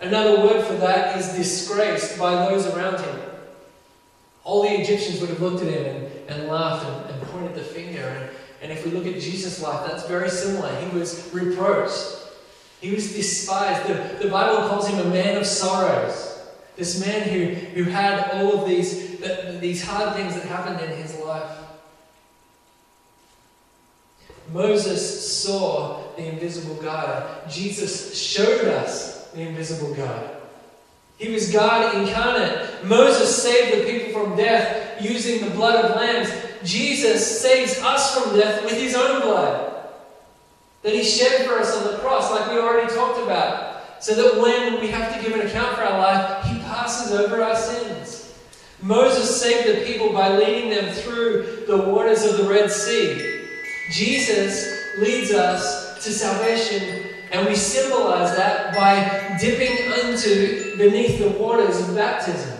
Another 0.00 0.40
word 0.42 0.64
for 0.64 0.74
that 0.74 1.18
is 1.18 1.28
disgraced 1.34 2.18
by 2.18 2.48
those 2.48 2.66
around 2.66 3.00
him. 3.00 3.20
All 4.44 4.62
the 4.62 4.80
Egyptians 4.80 5.20
would 5.20 5.30
have 5.30 5.40
looked 5.40 5.62
at 5.62 5.72
him 5.72 5.96
and, 5.96 6.30
and 6.30 6.48
laughed 6.48 6.86
and, 6.86 7.10
and 7.10 7.22
pointed 7.30 7.54
the 7.54 7.62
finger. 7.62 8.02
And, 8.02 8.30
and 8.60 8.72
if 8.72 8.84
we 8.84 8.90
look 8.90 9.06
at 9.06 9.20
Jesus' 9.20 9.62
life, 9.62 9.86
that's 9.86 10.06
very 10.06 10.28
similar. 10.28 10.74
He 10.80 10.98
was 10.98 11.30
reproached, 11.32 12.18
he 12.80 12.94
was 12.94 13.12
despised. 13.12 13.88
The, 13.88 14.24
the 14.24 14.30
Bible 14.30 14.68
calls 14.68 14.88
him 14.88 15.04
a 15.04 15.10
man 15.10 15.36
of 15.36 15.46
sorrows. 15.46 16.36
This 16.76 17.04
man 17.04 17.28
who, 17.28 17.54
who 17.74 17.90
had 17.90 18.30
all 18.32 18.60
of 18.60 18.68
these, 18.68 19.18
the, 19.18 19.58
these 19.60 19.82
hard 19.82 20.14
things 20.14 20.34
that 20.34 20.44
happened 20.44 20.80
in 20.80 20.96
his 20.96 21.18
life. 21.18 21.50
Moses 24.52 25.42
saw 25.42 26.02
the 26.16 26.26
invisible 26.26 26.76
God. 26.76 27.50
Jesus 27.50 28.16
showed 28.18 28.66
us 28.66 29.28
the 29.32 29.42
invisible 29.42 29.92
God. 29.94 30.36
He 31.18 31.30
was 31.30 31.52
God 31.52 31.96
incarnate. 31.96 32.84
Moses 32.84 33.42
saved 33.42 33.76
the 33.76 33.90
people 33.90 34.12
from 34.12 34.36
death 34.36 35.02
using 35.02 35.44
the 35.44 35.50
blood 35.50 35.84
of 35.84 35.96
lambs. 35.96 36.30
Jesus 36.64 37.40
saves 37.40 37.78
us 37.80 38.14
from 38.14 38.36
death 38.36 38.64
with 38.64 38.74
his 38.74 38.94
own 38.94 39.22
blood 39.22 39.68
that 40.82 40.94
he 40.94 41.02
shed 41.02 41.46
for 41.46 41.58
us 41.58 41.76
on 41.76 41.92
the 41.92 41.98
cross, 41.98 42.30
like 42.30 42.50
we 42.50 42.58
already 42.58 42.92
talked 42.94 43.20
about, 43.20 44.02
so 44.02 44.14
that 44.14 44.40
when 44.40 44.80
we 44.80 44.88
have 44.88 45.14
to 45.14 45.22
give 45.22 45.38
an 45.38 45.46
account 45.46 45.76
for 45.76 45.82
our 45.82 45.98
life, 45.98 46.44
he 46.44 46.58
passes 46.60 47.12
over 47.12 47.42
our 47.42 47.56
sins. 47.56 48.34
Moses 48.80 49.40
saved 49.40 49.68
the 49.68 49.84
people 49.84 50.12
by 50.12 50.36
leading 50.36 50.70
them 50.70 50.92
through 50.94 51.64
the 51.66 51.76
waters 51.76 52.24
of 52.24 52.38
the 52.38 52.44
Red 52.44 52.70
Sea. 52.70 53.46
Jesus 53.90 54.96
leads 54.98 55.32
us 55.32 56.02
to 56.04 56.12
salvation 56.12 57.04
and 57.32 57.46
we 57.46 57.54
symbolize 57.54 58.36
that 58.36 58.74
by 58.74 59.36
dipping 59.38 59.76
into 60.00 60.76
beneath 60.78 61.18
the 61.18 61.30
waters 61.30 61.80
of 61.80 61.94
baptism. 61.94 62.57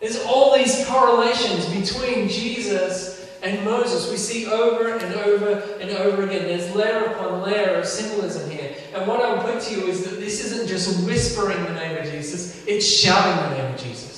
There's 0.00 0.22
all 0.24 0.56
these 0.56 0.86
correlations 0.86 1.66
between 1.66 2.28
Jesus 2.28 3.28
and 3.42 3.64
Moses. 3.64 4.10
We 4.10 4.16
see 4.16 4.46
over 4.46 4.96
and 4.96 5.14
over 5.14 5.60
and 5.80 5.90
over 5.90 6.22
again. 6.22 6.42
There's 6.42 6.74
layer 6.74 7.04
upon 7.04 7.42
layer 7.42 7.76
of 7.76 7.86
symbolism 7.86 8.50
here. 8.50 8.74
And 8.94 9.06
what 9.06 9.20
I 9.20 9.32
would 9.32 9.42
put 9.42 9.62
to 9.62 9.74
you 9.74 9.86
is 9.86 10.04
that 10.04 10.20
this 10.20 10.44
isn't 10.44 10.68
just 10.68 11.06
whispering 11.06 11.62
the 11.64 11.72
name 11.72 11.96
of 11.96 12.10
Jesus, 12.10 12.66
it's 12.66 12.86
shouting 12.86 13.50
the 13.50 13.62
name 13.62 13.74
of 13.74 13.80
Jesus. 13.80 14.16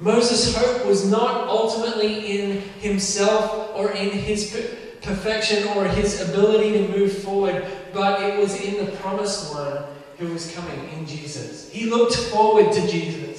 Moses' 0.00 0.56
hope 0.56 0.86
was 0.86 1.10
not 1.10 1.48
ultimately 1.48 2.40
in 2.40 2.60
himself 2.80 3.72
or 3.74 3.90
in 3.92 4.10
his 4.10 4.52
perfection 5.02 5.66
or 5.76 5.88
his 5.88 6.20
ability 6.28 6.72
to 6.72 6.88
move 6.96 7.18
forward, 7.18 7.66
but 7.92 8.22
it 8.22 8.38
was 8.38 8.60
in 8.60 8.84
the 8.84 8.92
promised 8.92 9.52
one 9.52 9.82
who 10.18 10.32
was 10.32 10.52
coming 10.54 10.88
in 10.90 11.04
Jesus. 11.04 11.70
He 11.70 11.90
looked 11.90 12.14
forward 12.14 12.72
to 12.72 12.86
Jesus. 12.88 13.37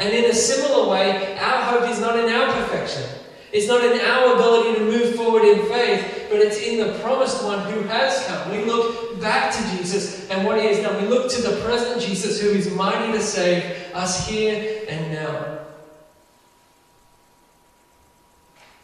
And 0.00 0.14
in 0.14 0.30
a 0.30 0.34
similar 0.34 0.88
way, 0.90 1.38
our 1.38 1.62
hope 1.62 1.90
is 1.90 2.00
not 2.00 2.18
in 2.18 2.32
our 2.32 2.52
perfection. 2.54 3.04
It's 3.52 3.68
not 3.68 3.84
in 3.84 4.00
our 4.00 4.34
ability 4.34 4.78
to 4.78 4.84
move 4.86 5.14
forward 5.14 5.44
in 5.44 5.66
faith, 5.66 6.28
but 6.30 6.38
it's 6.38 6.58
in 6.58 6.78
the 6.78 6.98
promised 7.00 7.44
one 7.44 7.60
who 7.70 7.82
has 7.82 8.26
come. 8.26 8.50
We 8.50 8.64
look 8.64 9.20
back 9.20 9.52
to 9.52 9.76
Jesus 9.76 10.30
and 10.30 10.46
what 10.46 10.58
he 10.58 10.66
has 10.68 10.78
done. 10.78 11.02
We 11.02 11.08
look 11.08 11.30
to 11.32 11.42
the 11.42 11.60
present 11.62 12.00
Jesus 12.00 12.40
who 12.40 12.48
is 12.48 12.72
mighty 12.72 13.12
to 13.12 13.20
save 13.20 13.94
us 13.94 14.26
here 14.26 14.86
and 14.88 15.12
now. 15.12 15.58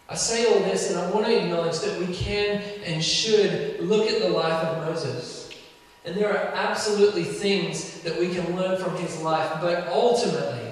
I 0.09 0.17
say 0.17 0.53
all 0.53 0.61
this 0.61 0.91
and 0.91 1.01
I 1.01 1.11
want 1.11 1.27
to 1.27 1.37
acknowledge 1.37 1.81
that 1.81 1.99
we 1.99 2.15
can 2.15 2.63
and 2.85 3.03
should 3.03 3.81
look 3.81 4.11
at 4.11 4.21
the 4.21 4.29
life 4.29 4.65
of 4.65 4.87
Moses. 4.87 5.51
And 6.05 6.15
there 6.15 6.31
are 6.31 6.55
absolutely 6.55 7.25
things 7.25 8.01
that 8.03 8.19
we 8.19 8.33
can 8.33 8.55
learn 8.55 8.81
from 8.81 8.97
his 8.97 9.21
life, 9.23 9.51
but 9.61 9.89
ultimately, 9.89 10.66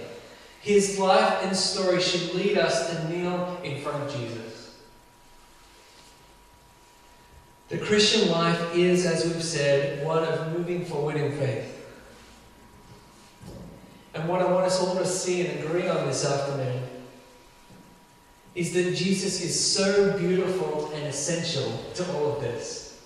his 0.64 0.98
life 0.98 1.44
and 1.44 1.54
story 1.54 2.00
should 2.00 2.34
lead 2.34 2.56
us 2.56 2.88
to 2.88 3.08
kneel 3.10 3.60
in 3.62 3.78
front 3.82 4.02
of 4.02 4.18
Jesus. 4.18 4.74
The 7.68 7.76
Christian 7.76 8.30
life 8.30 8.74
is, 8.74 9.04
as 9.04 9.26
we've 9.26 9.44
said, 9.44 10.06
one 10.06 10.24
of 10.24 10.56
moving 10.56 10.86
forward 10.86 11.16
in 11.16 11.36
faith. 11.36 11.86
And 14.14 14.26
what 14.26 14.40
I 14.40 14.50
want 14.50 14.64
us 14.64 14.80
all 14.80 14.96
to 14.96 15.04
see 15.04 15.46
and 15.46 15.60
agree 15.60 15.86
on 15.86 16.06
this 16.06 16.24
afternoon 16.24 16.82
is 18.54 18.72
that 18.72 18.94
Jesus 18.94 19.42
is 19.42 19.58
so 19.58 20.16
beautiful 20.16 20.92
and 20.94 21.04
essential 21.06 21.84
to 21.96 22.10
all 22.14 22.36
of 22.36 22.40
this. 22.40 23.02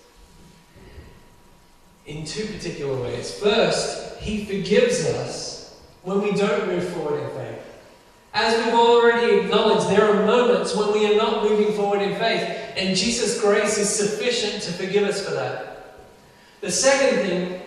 In 2.07 2.25
two 2.25 2.47
particular 2.47 3.03
ways. 3.03 3.37
First, 3.37 4.21
he 4.21 4.45
forgives 4.45 5.05
us 5.07 5.58
when 6.03 6.23
we 6.23 6.33
don't 6.33 6.67
move 6.67 6.89
forward 6.91 7.23
in 7.23 7.29
faith. 7.31 7.59
As 8.35 8.65
we've 8.65 8.75
already 8.75 9.41
acknowledged, 9.41 9.89
there 9.89 10.09
are 10.09 10.27
moments 10.27 10.77
when 10.77 10.93
we 10.93 11.13
are 11.13 11.17
not 11.17 11.43
moving 11.43 11.73
forward 11.73 12.03
in 12.03 12.17
faith, 12.19 12.43
and 12.77 12.97
Jesus' 12.97 13.41
grace 13.41 13.79
is 13.79 13.89
sufficient 13.89 14.63
to 14.63 14.73
forgive 14.73 15.09
us 15.09 15.25
for 15.25 15.33
that. 15.33 15.97
The 16.61 16.71
second 16.71 17.21
thing 17.27 17.63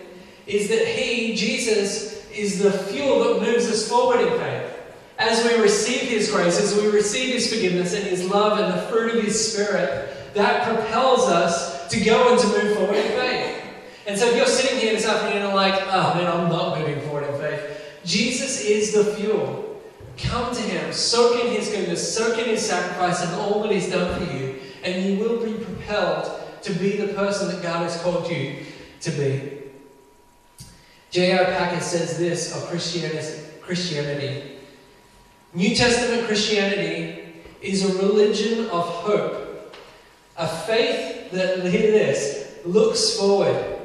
is 0.46 0.68
that 0.68 0.86
He, 0.86 1.34
Jesus, 1.34 2.26
is 2.30 2.62
the 2.62 2.72
fuel 2.72 3.24
that 3.24 3.42
moves 3.42 3.68
us 3.68 3.88
forward 3.88 4.20
in 4.20 4.38
faith 4.38 4.70
as 5.18 5.44
we 5.44 5.60
receive 5.60 6.08
His 6.08 6.30
grace, 6.30 6.60
as 6.60 6.80
we 6.80 6.88
receive 6.88 7.34
His 7.34 7.52
forgiveness 7.52 7.94
and 7.94 8.04
His 8.04 8.28
love 8.28 8.58
and 8.58 8.72
the 8.72 8.82
fruit 8.86 9.16
of 9.16 9.24
His 9.24 9.52
Spirit, 9.52 10.34
that 10.34 10.64
propels 10.64 11.28
us 11.28 11.88
to 11.88 12.00
go 12.00 12.32
and 12.32 12.40
to 12.40 12.46
move 12.46 12.76
forward 12.76 12.96
in 12.96 13.08
faith. 13.12 13.62
And 14.06 14.18
so 14.18 14.28
if 14.28 14.36
you're 14.36 14.46
sitting 14.46 14.78
here 14.78 14.94
this 14.94 15.06
afternoon 15.06 15.42
and 15.42 15.54
like, 15.54 15.74
oh 15.74 16.14
man, 16.14 16.26
I'm 16.26 16.48
not 16.48 16.78
moving 16.78 17.00
Jesus 18.04 18.64
is 18.64 18.92
the 18.92 19.14
fuel. 19.14 19.80
Come 20.18 20.54
to 20.54 20.60
Him, 20.62 20.92
soak 20.92 21.44
in 21.44 21.52
His 21.52 21.68
goodness, 21.68 22.14
soak 22.14 22.38
in 22.38 22.44
His 22.46 22.64
sacrifice 22.64 23.24
and 23.24 23.34
all 23.34 23.62
that 23.62 23.72
He's 23.72 23.90
done 23.90 24.18
for 24.18 24.32
you, 24.32 24.60
and 24.84 25.04
you 25.04 25.18
will 25.18 25.44
be 25.44 25.54
propelled 25.64 26.40
to 26.62 26.72
be 26.74 26.96
the 26.96 27.12
person 27.14 27.48
that 27.48 27.62
God 27.62 27.82
has 27.82 28.00
called 28.02 28.30
you 28.30 28.64
to 29.00 29.10
be. 29.10 29.58
J.I. 31.10 31.44
Packer 31.44 31.80
says 31.80 32.18
this 32.18 32.54
of 32.56 32.68
Christianity 33.60 34.58
New 35.54 35.74
Testament 35.74 36.26
Christianity 36.26 37.34
is 37.60 37.84
a 37.84 37.98
religion 37.98 38.70
of 38.70 38.86
hope, 38.86 39.76
a 40.36 40.48
faith 40.48 41.30
that, 41.30 41.64
hear 41.66 41.90
this, 41.90 42.58
looks 42.64 43.16
forward. 43.18 43.80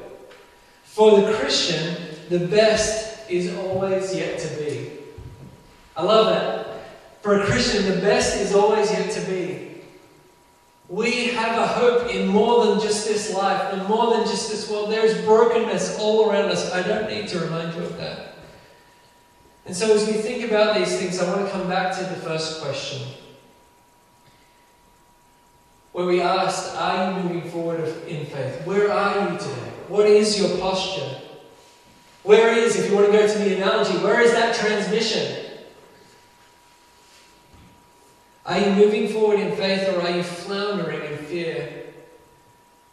For 0.83 1.21
the 1.21 1.33
Christian, 1.33 1.95
the 2.29 2.47
best 2.47 3.06
is 3.29 3.55
always 3.55 4.15
yet 4.15 4.39
to 4.39 4.47
be. 4.57 4.91
I 5.95 6.03
love 6.03 6.27
that. 6.27 6.67
For 7.21 7.41
a 7.41 7.45
Christian, 7.45 7.85
the 7.89 8.01
best 8.01 8.37
is 8.37 8.53
always 8.53 8.91
yet 8.91 9.11
to 9.11 9.21
be. 9.21 9.67
We 10.89 11.27
have 11.27 11.57
a 11.57 11.67
hope 11.67 12.13
in 12.13 12.27
more 12.27 12.65
than 12.65 12.79
just 12.79 13.05
this 13.05 13.33
life, 13.33 13.73
and 13.73 13.87
more 13.89 14.15
than 14.15 14.25
just 14.25 14.49
this 14.49 14.69
world. 14.69 14.89
There's 14.89 15.21
brokenness 15.25 15.99
all 15.99 16.29
around 16.29 16.49
us. 16.49 16.71
I 16.71 16.81
don't 16.81 17.09
need 17.09 17.27
to 17.29 17.39
remind 17.39 17.73
you 17.73 17.81
of 17.81 17.97
that. 17.97 18.35
And 19.65 19.75
so, 19.75 19.93
as 19.93 20.07
we 20.07 20.13
think 20.13 20.49
about 20.49 20.77
these 20.77 20.97
things, 20.97 21.19
I 21.19 21.27
want 21.27 21.45
to 21.45 21.51
come 21.51 21.67
back 21.67 21.97
to 21.97 22.03
the 22.05 22.15
first 22.21 22.61
question. 22.61 23.05
Where 25.91 26.05
we 26.05 26.21
asked, 26.21 26.73
Are 26.77 27.11
you 27.11 27.23
moving 27.23 27.51
forward 27.51 27.83
in 28.07 28.25
faith? 28.27 28.65
Where 28.65 28.89
are 28.89 29.31
you 29.31 29.37
today? 29.37 29.71
What 29.89 30.05
is 30.05 30.39
your 30.39 30.57
posture? 30.59 31.26
Where 32.27 32.53
is, 32.53 32.75
if 32.75 32.89
you 32.89 32.95
want 32.97 33.05
to 33.05 33.13
go 33.13 33.25
to 33.25 33.39
the 33.39 33.55
analogy, 33.55 33.97
where 33.99 34.19
is 34.19 34.33
that 34.33 34.53
transmission? 34.53 35.45
Are 38.45 38.59
you 38.59 38.71
moving 38.71 39.07
forward 39.07 39.39
in 39.39 39.55
faith 39.55 39.87
or 39.87 40.01
are 40.01 40.09
you 40.09 40.23
floundering 40.23 41.09
in 41.09 41.19
fear? 41.19 41.85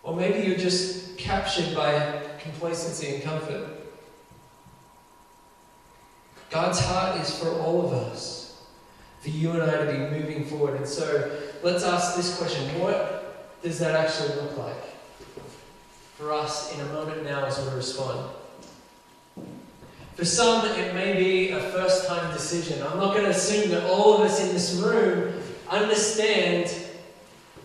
Or 0.05 0.15
maybe 0.15 0.47
you're 0.47 0.57
just 0.57 1.19
captured 1.19 1.75
by 1.75 2.23
complacency 2.39 3.17
and 3.17 3.25
comfort. 3.25 3.71
God's 6.53 6.79
heart 6.79 7.21
is 7.21 7.37
for 7.37 7.49
all 7.55 7.85
of 7.85 7.93
us, 7.93 8.63
for 9.19 9.31
you 9.31 9.51
and 9.51 9.65
I 9.65 9.85
to 9.85 9.91
be 9.91 9.99
moving 10.17 10.45
forward. 10.45 10.77
And 10.77 10.87
so 10.87 11.41
let's 11.65 11.83
ask 11.83 12.15
this 12.15 12.39
question 12.39 12.63
what 12.79 13.61
does 13.65 13.81
that 13.81 13.97
actually 13.97 14.41
look 14.41 14.57
like 14.57 14.85
for 16.19 16.33
us 16.33 16.73
in 16.73 16.81
a 16.83 16.93
moment 16.93 17.25
now 17.25 17.47
as 17.47 17.59
we 17.59 17.75
respond? 17.75 18.31
For 20.15 20.25
some, 20.25 20.65
it 20.67 20.95
may 20.95 21.15
be 21.15 21.51
a 21.51 21.61
first 21.61 22.07
time 22.07 22.33
decision. 22.33 22.81
I'm 22.87 22.99
not 22.99 23.15
going 23.15 23.25
to 23.25 23.31
assume 23.31 23.71
that 23.71 23.85
all 23.91 24.15
of 24.15 24.21
us 24.21 24.41
in 24.41 24.49
this 24.53 24.75
room 24.75 25.35
understand 25.69 26.73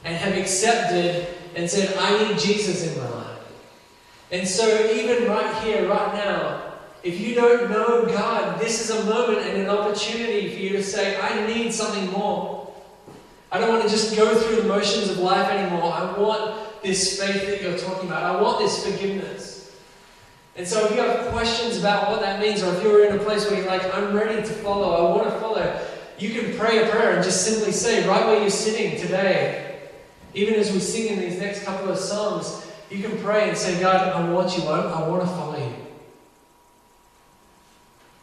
and 0.04 0.16
have 0.16 0.36
accepted 0.36 1.28
and 1.56 1.70
said, 1.70 1.96
I 1.98 2.24
need 2.24 2.40
Jesus 2.40 2.88
in 2.88 2.98
my 2.98 3.10
life. 3.10 3.40
And 4.32 4.48
so, 4.48 4.92
even 4.92 5.28
right 5.28 5.64
here, 5.64 5.88
right 5.88 6.14
now, 6.16 6.74
if 7.04 7.20
you 7.20 7.36
don't 7.36 7.70
know 7.70 8.06
God, 8.06 8.60
this 8.60 8.82
is 8.82 8.90
a 8.90 9.06
moment 9.06 9.40
and 9.40 9.62
an 9.62 9.70
opportunity 9.70 10.54
for 10.54 10.60
you 10.60 10.70
to 10.72 10.84
say, 10.84 11.20
I 11.20 11.48
need 11.48 11.74
something 11.74 12.12
more. 12.12 12.74
I 13.52 13.58
don't 13.58 13.70
want 13.70 13.84
to 13.84 13.90
just 13.90 14.16
go 14.16 14.36
through 14.36 14.58
the 14.58 14.68
motions 14.68 15.10
of 15.10 15.20
life 15.20 15.50
anymore. 15.50 15.92
I 15.92 16.18
want 16.20 16.84
this 16.84 17.20
faith 17.20 17.48
that 17.48 17.62
you're 17.62 17.78
talking 17.78 18.10
about. 18.10 18.24
I 18.24 18.42
want 18.42 18.60
this 18.60 18.86
forgiveness. 18.86 19.49
And 20.60 20.68
so 20.68 20.86
if 20.86 20.92
you 20.94 21.00
have 21.00 21.28
questions 21.28 21.78
about 21.78 22.12
what 22.12 22.20
that 22.20 22.42
means, 22.42 22.62
or 22.62 22.76
if 22.76 22.84
you're 22.84 23.06
in 23.06 23.16
a 23.16 23.24
place 23.24 23.50
where 23.50 23.62
you're 23.62 23.70
like, 23.70 23.96
I'm 23.96 24.14
ready 24.14 24.36
to 24.36 24.54
follow, 24.56 24.92
I 24.92 25.16
want 25.16 25.24
to 25.30 25.40
follow, 25.40 25.82
you 26.18 26.32
can 26.32 26.54
pray 26.58 26.84
a 26.84 26.90
prayer 26.90 27.16
and 27.16 27.24
just 27.24 27.46
simply 27.46 27.72
say, 27.72 28.06
right 28.06 28.26
where 28.26 28.42
you're 28.42 28.50
sitting 28.50 29.00
today, 29.00 29.80
even 30.34 30.56
as 30.56 30.74
we 30.74 30.80
sing 30.82 31.14
in 31.14 31.20
these 31.22 31.40
next 31.40 31.64
couple 31.64 31.90
of 31.90 31.98
songs, 31.98 32.68
you 32.90 33.02
can 33.02 33.18
pray 33.20 33.48
and 33.48 33.58
say, 33.58 33.80
God, 33.80 34.10
I 34.10 34.30
want 34.30 34.58
you. 34.58 34.64
I, 34.66 34.82
I 34.82 35.08
want 35.08 35.22
to 35.22 35.30
follow 35.30 35.58
you. 35.58 35.74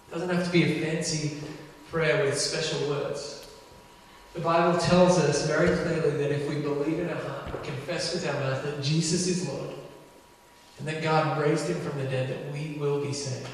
It 0.08 0.12
doesn't 0.12 0.28
have 0.28 0.44
to 0.44 0.52
be 0.52 0.62
a 0.62 0.84
fancy 0.84 1.38
prayer 1.90 2.22
with 2.22 2.38
special 2.38 2.90
words. 2.90 3.48
The 4.34 4.40
Bible 4.40 4.78
tells 4.78 5.18
us 5.18 5.46
very 5.46 5.74
clearly 5.74 6.18
that 6.18 6.32
if 6.32 6.46
we 6.50 6.56
believe 6.56 6.98
in 6.98 7.08
our 7.08 7.16
heart, 7.16 7.64
confess 7.64 8.12
with 8.12 8.28
our 8.28 8.38
mouth 8.40 8.62
that 8.62 8.82
Jesus 8.82 9.26
is 9.26 9.48
Lord, 9.48 9.70
and 10.78 10.88
that 10.88 11.02
God 11.02 11.40
raised 11.40 11.68
him 11.68 11.80
from 11.80 11.98
the 11.98 12.08
dead, 12.08 12.28
that 12.28 12.52
we 12.52 12.76
will 12.78 13.00
be 13.00 13.12
saved. 13.12 13.48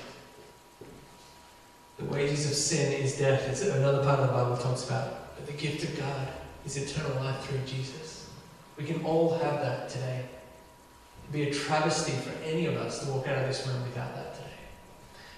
The 1.99 2.05
wages 2.07 2.51
of 2.51 2.57
sin 2.57 2.93
is 2.93 3.19
death. 3.19 3.49
It's 3.49 3.63
another 3.63 4.03
part 4.03 4.19
of 4.19 4.27
the 4.27 4.33
Bible 4.33 4.57
talks 4.57 4.85
about. 4.87 5.37
But 5.37 5.47
the 5.47 5.53
gift 5.53 5.85
of 5.85 5.97
God 5.99 6.29
is 6.67 6.77
eternal 6.77 7.23
life 7.23 7.39
through 7.45 7.61
Jesus. 7.67 8.29
We 8.77 8.85
can 8.85 9.05
all 9.05 9.39
have 9.39 9.61
that 9.61 9.89
today. 9.89 10.25
It'd 11.23 11.33
be 11.33 11.43
a 11.49 11.55
travesty 11.55 12.13
for 12.13 12.33
any 12.45 12.67
of 12.67 12.75
us 12.77 13.05
to 13.05 13.13
walk 13.13 13.29
out 13.29 13.39
of 13.39 13.47
this 13.47 13.67
room 13.67 13.83
without 13.83 14.15
that 14.17 14.35
today. 14.35 14.49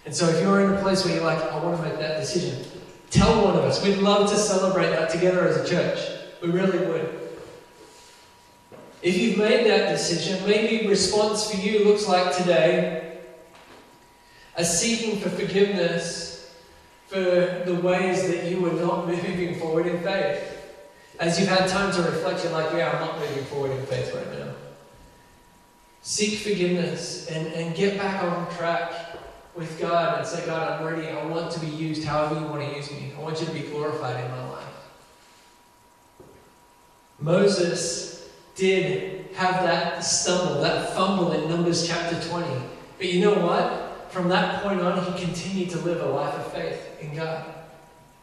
And 0.07 0.15
so 0.15 0.29
if 0.29 0.41
you're 0.43 0.61
in 0.61 0.73
a 0.73 0.81
place 0.81 1.05
where 1.05 1.15
you're 1.15 1.25
like, 1.25 1.43
I 1.43 1.63
want 1.63 1.77
to 1.77 1.83
make 1.83 1.99
that 1.99 2.21
decision, 2.21 2.65
tell 3.11 3.45
one 3.45 3.57
of 3.57 3.65
us. 3.65 3.85
We'd 3.85 3.99
love 3.99 4.31
to 4.31 4.37
celebrate 4.37 4.91
that 4.91 5.11
together 5.11 5.47
as 5.47 5.57
a 5.57 5.69
church. 5.69 5.99
We 6.43 6.51
really 6.51 6.79
would. 6.87 7.24
If 9.05 9.19
you've 9.19 9.37
made 9.37 9.67
that 9.67 9.91
decision, 9.91 10.43
maybe 10.47 10.89
response 10.89 11.51
for 11.51 11.61
you 11.61 11.85
looks 11.85 12.09
like 12.09 12.35
today 12.35 13.19
a 14.57 14.65
seeking 14.65 15.21
for 15.21 15.29
forgiveness 15.29 16.51
for 17.09 17.19
the 17.19 17.79
ways 17.83 18.27
that 18.29 18.51
you 18.51 18.61
were 18.61 18.73
not 18.73 19.07
moving 19.07 19.57
forward 19.57 19.87
in 19.87 20.03
faith. 20.03 20.41
As 21.21 21.39
you've 21.39 21.51
had 21.51 21.69
time 21.69 21.93
to 21.93 22.01
reflect, 22.01 22.45
you're 22.45 22.53
like, 22.55 22.73
yeah, 22.73 22.93
I'm 22.93 23.01
not 23.01 23.19
moving 23.19 23.45
forward 23.45 23.73
in 23.73 23.85
faith 23.85 24.15
right 24.15 24.39
now. 24.39 24.55
seek 26.01 26.39
forgiveness 26.39 27.27
and, 27.27 27.47
and 27.49 27.77
get 27.77 27.99
back 27.99 28.23
on 28.23 28.51
track 28.57 29.19
with 29.55 29.79
God 29.79 30.19
and 30.19 30.27
say, 30.27 30.47
God, 30.47 30.81
I'm 30.81 30.87
ready. 30.87 31.09
I 31.09 31.27
want 31.27 31.53
to 31.53 31.61
be 31.61 31.67
used 31.67 32.05
however 32.05 32.41
you 32.41 32.47
want 32.47 32.67
to 32.67 32.75
use 32.75 32.91
me. 32.91 33.13
I 33.15 33.21
want 33.21 33.39
you 33.39 33.47
to 33.47 33.53
be 33.53 33.61
glorified 33.61 34.25
in 34.25 34.31
my 34.31 34.51
life. 34.51 34.65
Moses 37.21 38.14
did 38.55 39.27
have 39.35 39.65
that 39.65 40.01
stumble, 40.01 40.61
that 40.63 40.95
fumble 40.95 41.33
in 41.33 41.49
Numbers 41.49 41.87
chapter 41.87 42.21
20. 42.29 42.47
But 42.99 43.13
you 43.13 43.21
know 43.21 43.35
what? 43.35 44.11
From 44.11 44.29
that 44.29 44.63
point 44.63 44.81
on, 44.81 45.05
he 45.05 45.25
continued 45.25 45.71
to 45.71 45.79
live 45.79 46.01
a 46.01 46.07
life 46.07 46.35
of 46.35 46.53
faith 46.53 47.01
in 47.01 47.17
God. 47.17 47.45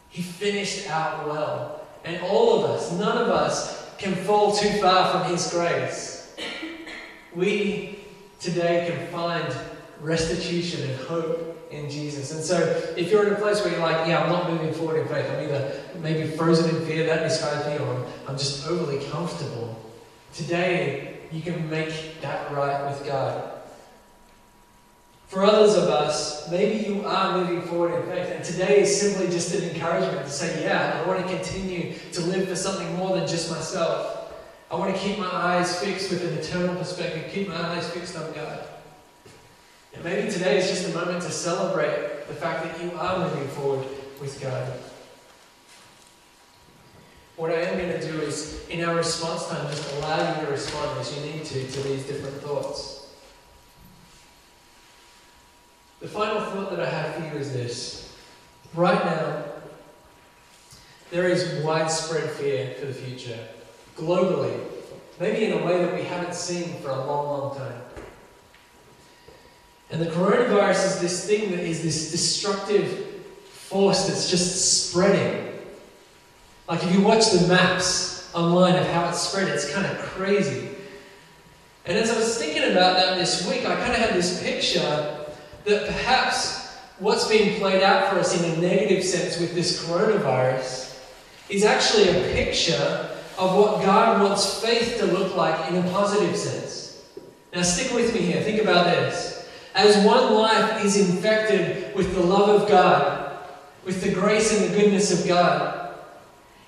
He 0.09 0.21
finished 0.21 0.89
out 0.89 1.27
well. 1.27 1.82
And 2.03 2.21
all 2.23 2.63
of 2.63 2.71
us, 2.71 2.91
none 2.93 3.17
of 3.17 3.27
us, 3.27 3.89
can 3.97 4.15
fall 4.15 4.53
too 4.53 4.69
far 4.82 5.11
from 5.11 5.32
his 5.32 5.51
grace. 5.51 6.36
We 7.36 7.99
today 8.39 8.89
can 8.89 9.07
find 9.07 9.53
restitution 10.01 10.89
and 10.89 10.99
hope 11.01 11.69
in 11.71 11.89
Jesus. 11.89 12.34
And 12.34 12.43
so, 12.43 12.57
if 12.97 13.11
you're 13.11 13.27
in 13.27 13.34
a 13.34 13.38
place 13.38 13.63
where 13.63 13.71
you're 13.71 13.82
like, 13.82 14.07
yeah, 14.07 14.23
I'm 14.23 14.29
not 14.29 14.49
moving 14.51 14.73
forward 14.73 15.01
in 15.01 15.07
faith, 15.07 15.29
I'm 15.29 15.43
either 15.43 15.82
maybe 16.01 16.29
frozen 16.32 16.75
in 16.75 16.86
fear, 16.86 17.05
that 17.05 17.23
describes 17.23 17.65
me, 17.67 17.77
or 17.86 18.05
I'm 18.27 18.38
just 18.38 18.67
overly 18.67 19.05
comfortable, 19.09 19.79
today 20.34 21.17
you 21.32 21.41
can 21.41 21.69
make 21.69 22.21
that 22.21 22.51
right 22.51 22.89
with 22.89 23.05
God. 23.05 23.51
For 25.27 25.45
others 25.45 25.75
of 25.75 25.86
us, 25.86 26.51
maybe 26.51 26.86
you 26.86 27.05
are 27.05 27.38
moving 27.38 27.61
forward 27.61 27.93
in 27.93 28.09
faith, 28.09 28.36
and 28.36 28.43
today 28.43 28.82
is 28.82 28.99
simply 28.99 29.27
just 29.27 29.55
an 29.55 29.69
encouragement 29.69 30.25
to 30.25 30.29
say, 30.29 30.61
yeah, 30.61 31.01
I 31.01 31.07
want 31.07 31.25
to 31.25 31.34
continue 31.34 31.93
to 32.11 32.21
live 32.21 32.49
for 32.49 32.55
something 32.57 32.93
more 32.97 33.15
than 33.15 33.25
just 33.25 33.49
myself. 33.49 34.34
I 34.69 34.75
want 34.75 34.93
to 34.93 35.01
keep 35.01 35.19
my 35.19 35.34
eyes 35.34 35.79
fixed 35.79 36.11
with 36.11 36.21
an 36.29 36.38
eternal 36.38 36.75
perspective, 36.75 37.32
keep 37.32 37.47
my 37.47 37.55
eyes 37.55 37.89
fixed 37.91 38.17
on 38.17 38.29
God. 38.34 38.65
And 39.93 40.03
maybe 40.03 40.29
today 40.29 40.57
is 40.57 40.69
just 40.69 40.89
a 40.89 40.93
moment 40.93 41.23
to 41.23 41.32
celebrate 41.32 42.27
the 42.27 42.34
fact 42.34 42.65
that 42.65 42.84
you 42.84 42.91
are 42.97 43.19
moving 43.19 43.47
forward 43.49 43.88
with 44.19 44.41
God. 44.41 44.69
What 47.38 47.51
I 47.51 47.61
am 47.61 47.77
going 47.77 47.99
to 47.99 48.11
do 48.11 48.21
is, 48.21 48.67
in 48.69 48.84
our 48.84 48.95
response 48.95 49.47
time, 49.47 49.67
just 49.69 49.93
allow 49.95 50.39
you 50.39 50.45
to 50.45 50.51
respond 50.51 50.99
as 50.99 51.15
you 51.15 51.21
need 51.32 51.45
to 51.45 51.67
to 51.67 51.82
these 51.82 52.05
different 52.05 52.36
thoughts. 52.41 53.07
The 56.01 56.07
final 56.07 56.41
thought 56.41 56.71
that 56.71 56.79
I 56.79 56.89
have 56.89 57.15
for 57.15 57.21
you 57.21 57.39
is 57.41 57.53
this. 57.53 58.15
Right 58.73 59.03
now, 59.05 59.43
there 61.11 61.27
is 61.27 61.63
widespread 61.63 62.29
fear 62.32 62.73
for 62.79 62.86
the 62.86 62.93
future 62.93 63.38
globally, 63.97 64.57
maybe 65.19 65.45
in 65.45 65.59
a 65.59 65.65
way 65.65 65.84
that 65.84 65.93
we 65.93 66.03
haven't 66.03 66.34
seen 66.34 66.82
for 66.82 66.89
a 66.89 67.05
long, 67.05 67.27
long 67.27 67.57
time. 67.57 67.82
And 69.91 70.01
the 70.01 70.05
coronavirus 70.05 70.86
is 70.86 71.01
this 71.01 71.27
thing 71.27 71.51
that 71.51 71.59
is 71.59 71.84
this 71.84 72.11
destructive 72.11 73.21
force 73.51 74.07
that's 74.07 74.29
just 74.29 74.89
spreading. 74.89 75.51
Like 76.72 76.86
if 76.86 76.95
you 76.95 77.01
watch 77.01 77.32
the 77.32 77.45
maps 77.49 78.34
online 78.34 78.78
of 78.78 78.88
how 78.88 79.09
it's 79.09 79.19
spread, 79.19 79.49
it's 79.49 79.69
kind 79.74 79.86
of 79.86 79.97
crazy. 79.97 80.69
And 81.86 81.97
as 81.97 82.09
I 82.09 82.15
was 82.17 82.38
thinking 82.38 82.63
about 82.63 82.95
that 82.95 83.17
this 83.17 83.45
week, 83.45 83.65
I 83.65 83.76
kind 83.76 83.91
of 83.91 83.97
had 83.97 84.13
this 84.13 84.41
picture 84.41 85.26
that 85.65 85.86
perhaps 85.86 86.78
what's 86.99 87.28
being 87.28 87.59
played 87.59 87.84
out 87.84 88.09
for 88.09 88.19
us 88.19 88.41
in 88.41 88.51
a 88.51 88.61
negative 88.61 89.03
sense 89.03 89.38
with 89.38 89.53
this 89.53 89.84
coronavirus 89.84 90.97
is 91.49 91.65
actually 91.65 92.07
a 92.07 92.34
picture 92.34 93.09
of 93.38 93.57
what 93.57 93.84
God 93.84 94.22
wants 94.22 94.63
faith 94.63 94.97
to 94.99 95.07
look 95.07 95.36
like 95.36 95.69
in 95.69 95.76
a 95.76 95.91
positive 95.91 96.38
sense. 96.38 97.03
Now, 97.53 97.63
stick 97.63 97.91
with 97.93 98.13
me 98.13 98.22
here. 98.22 98.41
Think 98.43 98.61
about 98.61 98.86
this. 98.86 99.45
As 99.76 100.05
one 100.05 100.36
life 100.36 100.86
is 100.86 101.09
infected 101.09 101.93
with 101.97 102.15
the 102.15 102.24
love 102.24 102.61
of 102.61 102.69
God, 102.69 103.39
with 103.84 104.01
the 104.01 104.13
grace 104.13 104.57
and 104.57 104.72
the 104.72 104.80
goodness 104.80 105.19
of 105.19 105.28
God, 105.28 105.82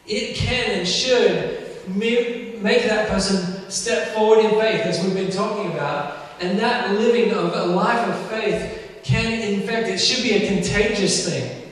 it 0.07 0.35
can 0.35 0.79
and 0.79 0.87
should 0.87 1.59
make 1.87 2.61
that 2.61 3.09
person 3.09 3.69
step 3.69 4.13
forward 4.13 4.39
in 4.39 4.51
faith, 4.51 4.81
as 4.81 5.03
we've 5.03 5.13
been 5.13 5.31
talking 5.31 5.71
about. 5.71 6.17
And 6.41 6.59
that 6.59 6.91
living 6.91 7.31
of 7.33 7.53
a 7.53 7.65
life 7.65 8.07
of 8.07 8.29
faith 8.29 9.01
can 9.03 9.41
infect, 9.41 9.87
it 9.87 9.97
should 9.97 10.23
be 10.23 10.33
a 10.33 10.47
contagious 10.47 11.27
thing 11.29 11.63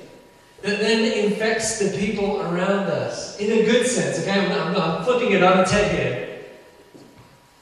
that 0.61 0.79
then 0.79 1.25
infects 1.25 1.79
the 1.79 1.97
people 1.97 2.41
around 2.41 2.87
us 2.87 3.39
in 3.39 3.51
a 3.51 3.65
good 3.65 3.87
sense. 3.87 4.19
Okay, 4.19 4.31
I'm, 4.31 4.51
I'm, 4.51 4.75
I'm 4.75 5.03
flipping 5.03 5.31
it 5.31 5.43
on 5.43 5.59
its 5.59 5.71
head 5.71 5.91
here. 5.91 6.27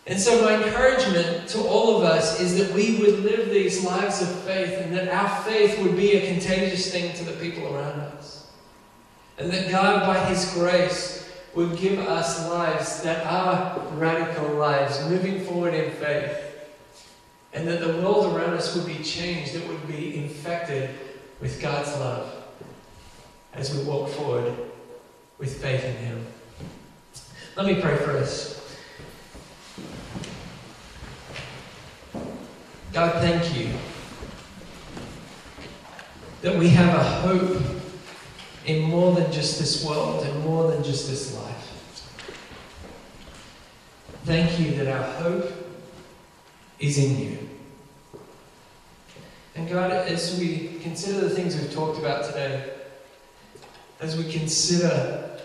And 0.05 0.19
so, 0.19 0.41
my 0.41 0.63
encouragement 0.63 1.47
to 1.49 1.61
all 1.61 1.97
of 1.97 2.03
us 2.03 2.41
is 2.41 2.57
that 2.57 2.75
we 2.75 2.99
would 2.99 3.19
live 3.19 3.49
these 3.51 3.85
lives 3.85 4.21
of 4.21 4.27
faith 4.41 4.73
and 4.79 4.93
that 4.97 5.07
our 5.09 5.43
faith 5.43 5.79
would 5.83 5.95
be 5.95 6.13
a 6.13 6.33
contagious 6.33 6.91
thing 6.91 7.15
to 7.15 7.23
the 7.23 7.33
people 7.33 7.73
around 7.73 7.99
us. 8.01 8.38
And 9.39 9.49
that 9.51 9.71
God, 9.71 10.05
by 10.05 10.19
His 10.25 10.53
grace, 10.53 11.29
would 11.55 11.77
give 11.77 11.99
us 11.99 12.47
lives 12.49 13.01
that 13.03 13.25
are 13.25 13.79
radical 13.95 14.49
lives, 14.55 15.03
moving 15.09 15.39
forward 15.41 15.73
in 15.73 15.91
faith. 15.91 16.37
And 17.53 17.67
that 17.67 17.79
the 17.79 17.93
world 18.01 18.35
around 18.35 18.53
us 18.53 18.75
would 18.75 18.85
be 18.85 19.01
changed, 19.03 19.55
it 19.55 19.67
would 19.67 19.87
be 19.87 20.17
infected 20.17 20.89
with 21.39 21.61
God's 21.61 21.89
love 21.99 22.31
as 23.53 23.75
we 23.75 23.83
walk 23.83 24.09
forward 24.09 24.53
with 25.37 25.61
faith 25.61 25.83
in 25.83 25.95
Him. 25.95 26.27
Let 27.55 27.65
me 27.65 27.81
pray 27.81 27.97
for 27.97 28.11
us. 28.17 28.55
God, 32.91 33.13
thank 33.21 33.57
you 33.57 33.71
that 36.41 36.57
we 36.57 36.69
have 36.69 36.95
a 36.95 37.03
hope 37.03 37.78
in 38.69 38.83
more 38.83 39.15
than 39.15 39.31
just 39.31 39.57
this 39.57 39.83
world 39.83 40.23
and 40.23 40.45
more 40.45 40.69
than 40.69 40.83
just 40.83 41.09
this 41.09 41.35
life. 41.35 41.55
Thank 44.25 44.59
you 44.59 44.75
that 44.75 44.87
our 44.87 45.03
hope 45.23 45.51
is 46.77 46.99
in 46.99 47.19
you. 47.19 47.49
And 49.55 49.67
God, 49.67 49.89
as 49.89 50.39
we 50.39 50.77
consider 50.83 51.19
the 51.19 51.31
things 51.31 51.59
we've 51.59 51.73
talked 51.73 51.97
about 51.97 52.25
today, 52.25 52.73
as 54.01 54.15
we 54.15 54.31
consider 54.31 55.39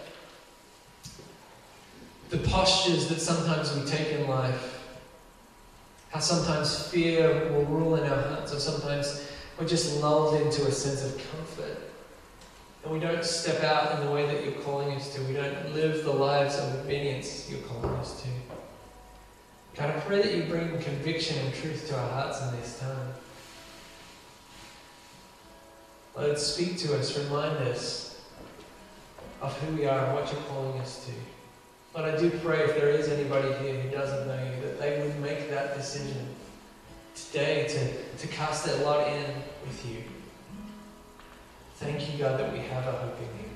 the 2.28 2.38
postures 2.38 3.08
that 3.08 3.20
sometimes 3.20 3.74
we 3.74 3.86
take 3.86 4.12
in 4.12 4.28
life, 4.28 4.82
how 6.10 6.20
sometimes 6.20 6.88
fear 6.88 7.50
will 7.52 7.64
rule 7.64 7.96
in 7.96 8.04
our 8.04 8.22
hearts, 8.22 8.52
or 8.52 8.60
sometimes 8.60 9.26
we're 9.58 9.66
just 9.66 10.00
lulled 10.02 10.40
into 10.42 10.66
a 10.66 10.70
sense 10.70 11.02
of 11.02 11.16
comfort. 11.30 11.93
And 12.84 12.92
we 12.92 13.00
don't 13.00 13.24
step 13.24 13.62
out 13.62 13.98
in 13.98 14.06
the 14.06 14.12
way 14.12 14.26
that 14.26 14.44
you're 14.44 14.62
calling 14.62 14.94
us 14.94 15.14
to. 15.14 15.22
We 15.22 15.32
don't 15.32 15.74
live 15.74 16.04
the 16.04 16.12
lives 16.12 16.58
of 16.58 16.74
obedience 16.80 17.50
you're 17.50 17.60
calling 17.60 17.90
us 17.96 18.22
to. 18.22 18.28
God, 19.76 19.90
I 19.90 20.00
pray 20.00 20.22
that 20.22 20.34
you 20.34 20.44
bring 20.44 20.78
conviction 20.80 21.38
and 21.38 21.54
truth 21.54 21.88
to 21.88 21.98
our 21.98 22.10
hearts 22.10 22.42
in 22.42 22.50
this 22.52 22.78
time. 22.78 23.14
Lord, 26.16 26.38
speak 26.38 26.78
to 26.78 26.96
us, 26.96 27.18
remind 27.18 27.56
us 27.68 28.20
of 29.40 29.58
who 29.60 29.76
we 29.76 29.86
are 29.86 30.04
and 30.04 30.14
what 30.14 30.30
you're 30.30 30.42
calling 30.42 30.78
us 30.80 31.04
to. 31.06 31.12
But 31.92 32.04
I 32.04 32.16
do 32.16 32.30
pray 32.30 32.60
if 32.60 32.76
there 32.76 32.90
is 32.90 33.08
anybody 33.08 33.52
here 33.64 33.80
who 33.80 33.88
doesn't 33.90 34.28
know 34.28 34.38
you, 34.44 34.62
that 34.62 34.78
they 34.78 35.00
would 35.00 35.18
make 35.20 35.50
that 35.50 35.76
decision 35.76 36.28
today 37.14 37.66
to, 37.68 38.18
to 38.18 38.26
cast 38.32 38.66
their 38.66 38.84
lot 38.84 39.08
in 39.08 39.24
with 39.66 39.86
you. 39.88 40.02
Thank 41.76 42.12
you, 42.12 42.18
God, 42.18 42.38
that 42.38 42.52
we 42.52 42.60
have 42.60 42.86
a 42.86 42.92
hope 42.92 43.18
in 43.18 43.24
you. 43.24 43.50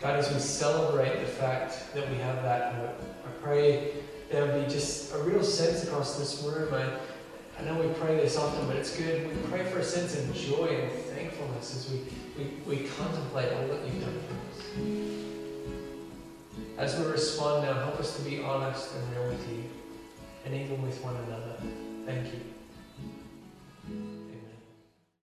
God, 0.00 0.18
as 0.18 0.32
we 0.32 0.38
celebrate 0.40 1.20
the 1.20 1.26
fact 1.26 1.94
that 1.94 2.10
we 2.10 2.16
have 2.16 2.42
that 2.42 2.74
hope, 2.74 3.00
I 3.26 3.30
pray 3.42 3.92
there 4.30 4.46
would 4.46 4.66
be 4.66 4.72
just 4.72 5.12
a 5.14 5.18
real 5.18 5.44
sense 5.44 5.84
across 5.84 6.18
this 6.18 6.42
room. 6.42 6.72
I, 6.74 6.92
I 7.60 7.64
know 7.64 7.74
we 7.80 7.92
pray 7.94 8.16
this 8.16 8.36
often, 8.36 8.66
but 8.66 8.76
it's 8.76 8.96
good. 8.96 9.26
We 9.28 9.34
pray 9.48 9.64
for 9.64 9.78
a 9.78 9.84
sense 9.84 10.18
of 10.18 10.34
joy 10.34 10.66
and 10.66 10.90
thankfulness 10.90 11.76
as 11.76 11.92
we 11.92 12.00
we, 12.36 12.44
we 12.66 12.88
contemplate 12.88 13.52
all 13.52 13.66
that 13.68 13.84
you've 13.84 14.00
done 14.00 14.20
for 14.26 14.34
us. 14.50 14.64
As 16.78 16.98
we 16.98 17.04
respond 17.10 17.64
now, 17.64 17.74
help 17.74 18.00
us 18.00 18.16
to 18.16 18.22
be 18.22 18.42
honest 18.42 18.94
and 18.94 19.16
real 19.16 19.28
with 19.28 19.48
you, 19.50 19.64
and 20.46 20.54
even 20.54 20.82
with 20.82 21.02
one 21.04 21.16
another. 21.16 21.56
Thank 22.06 22.32
you. 22.32 22.51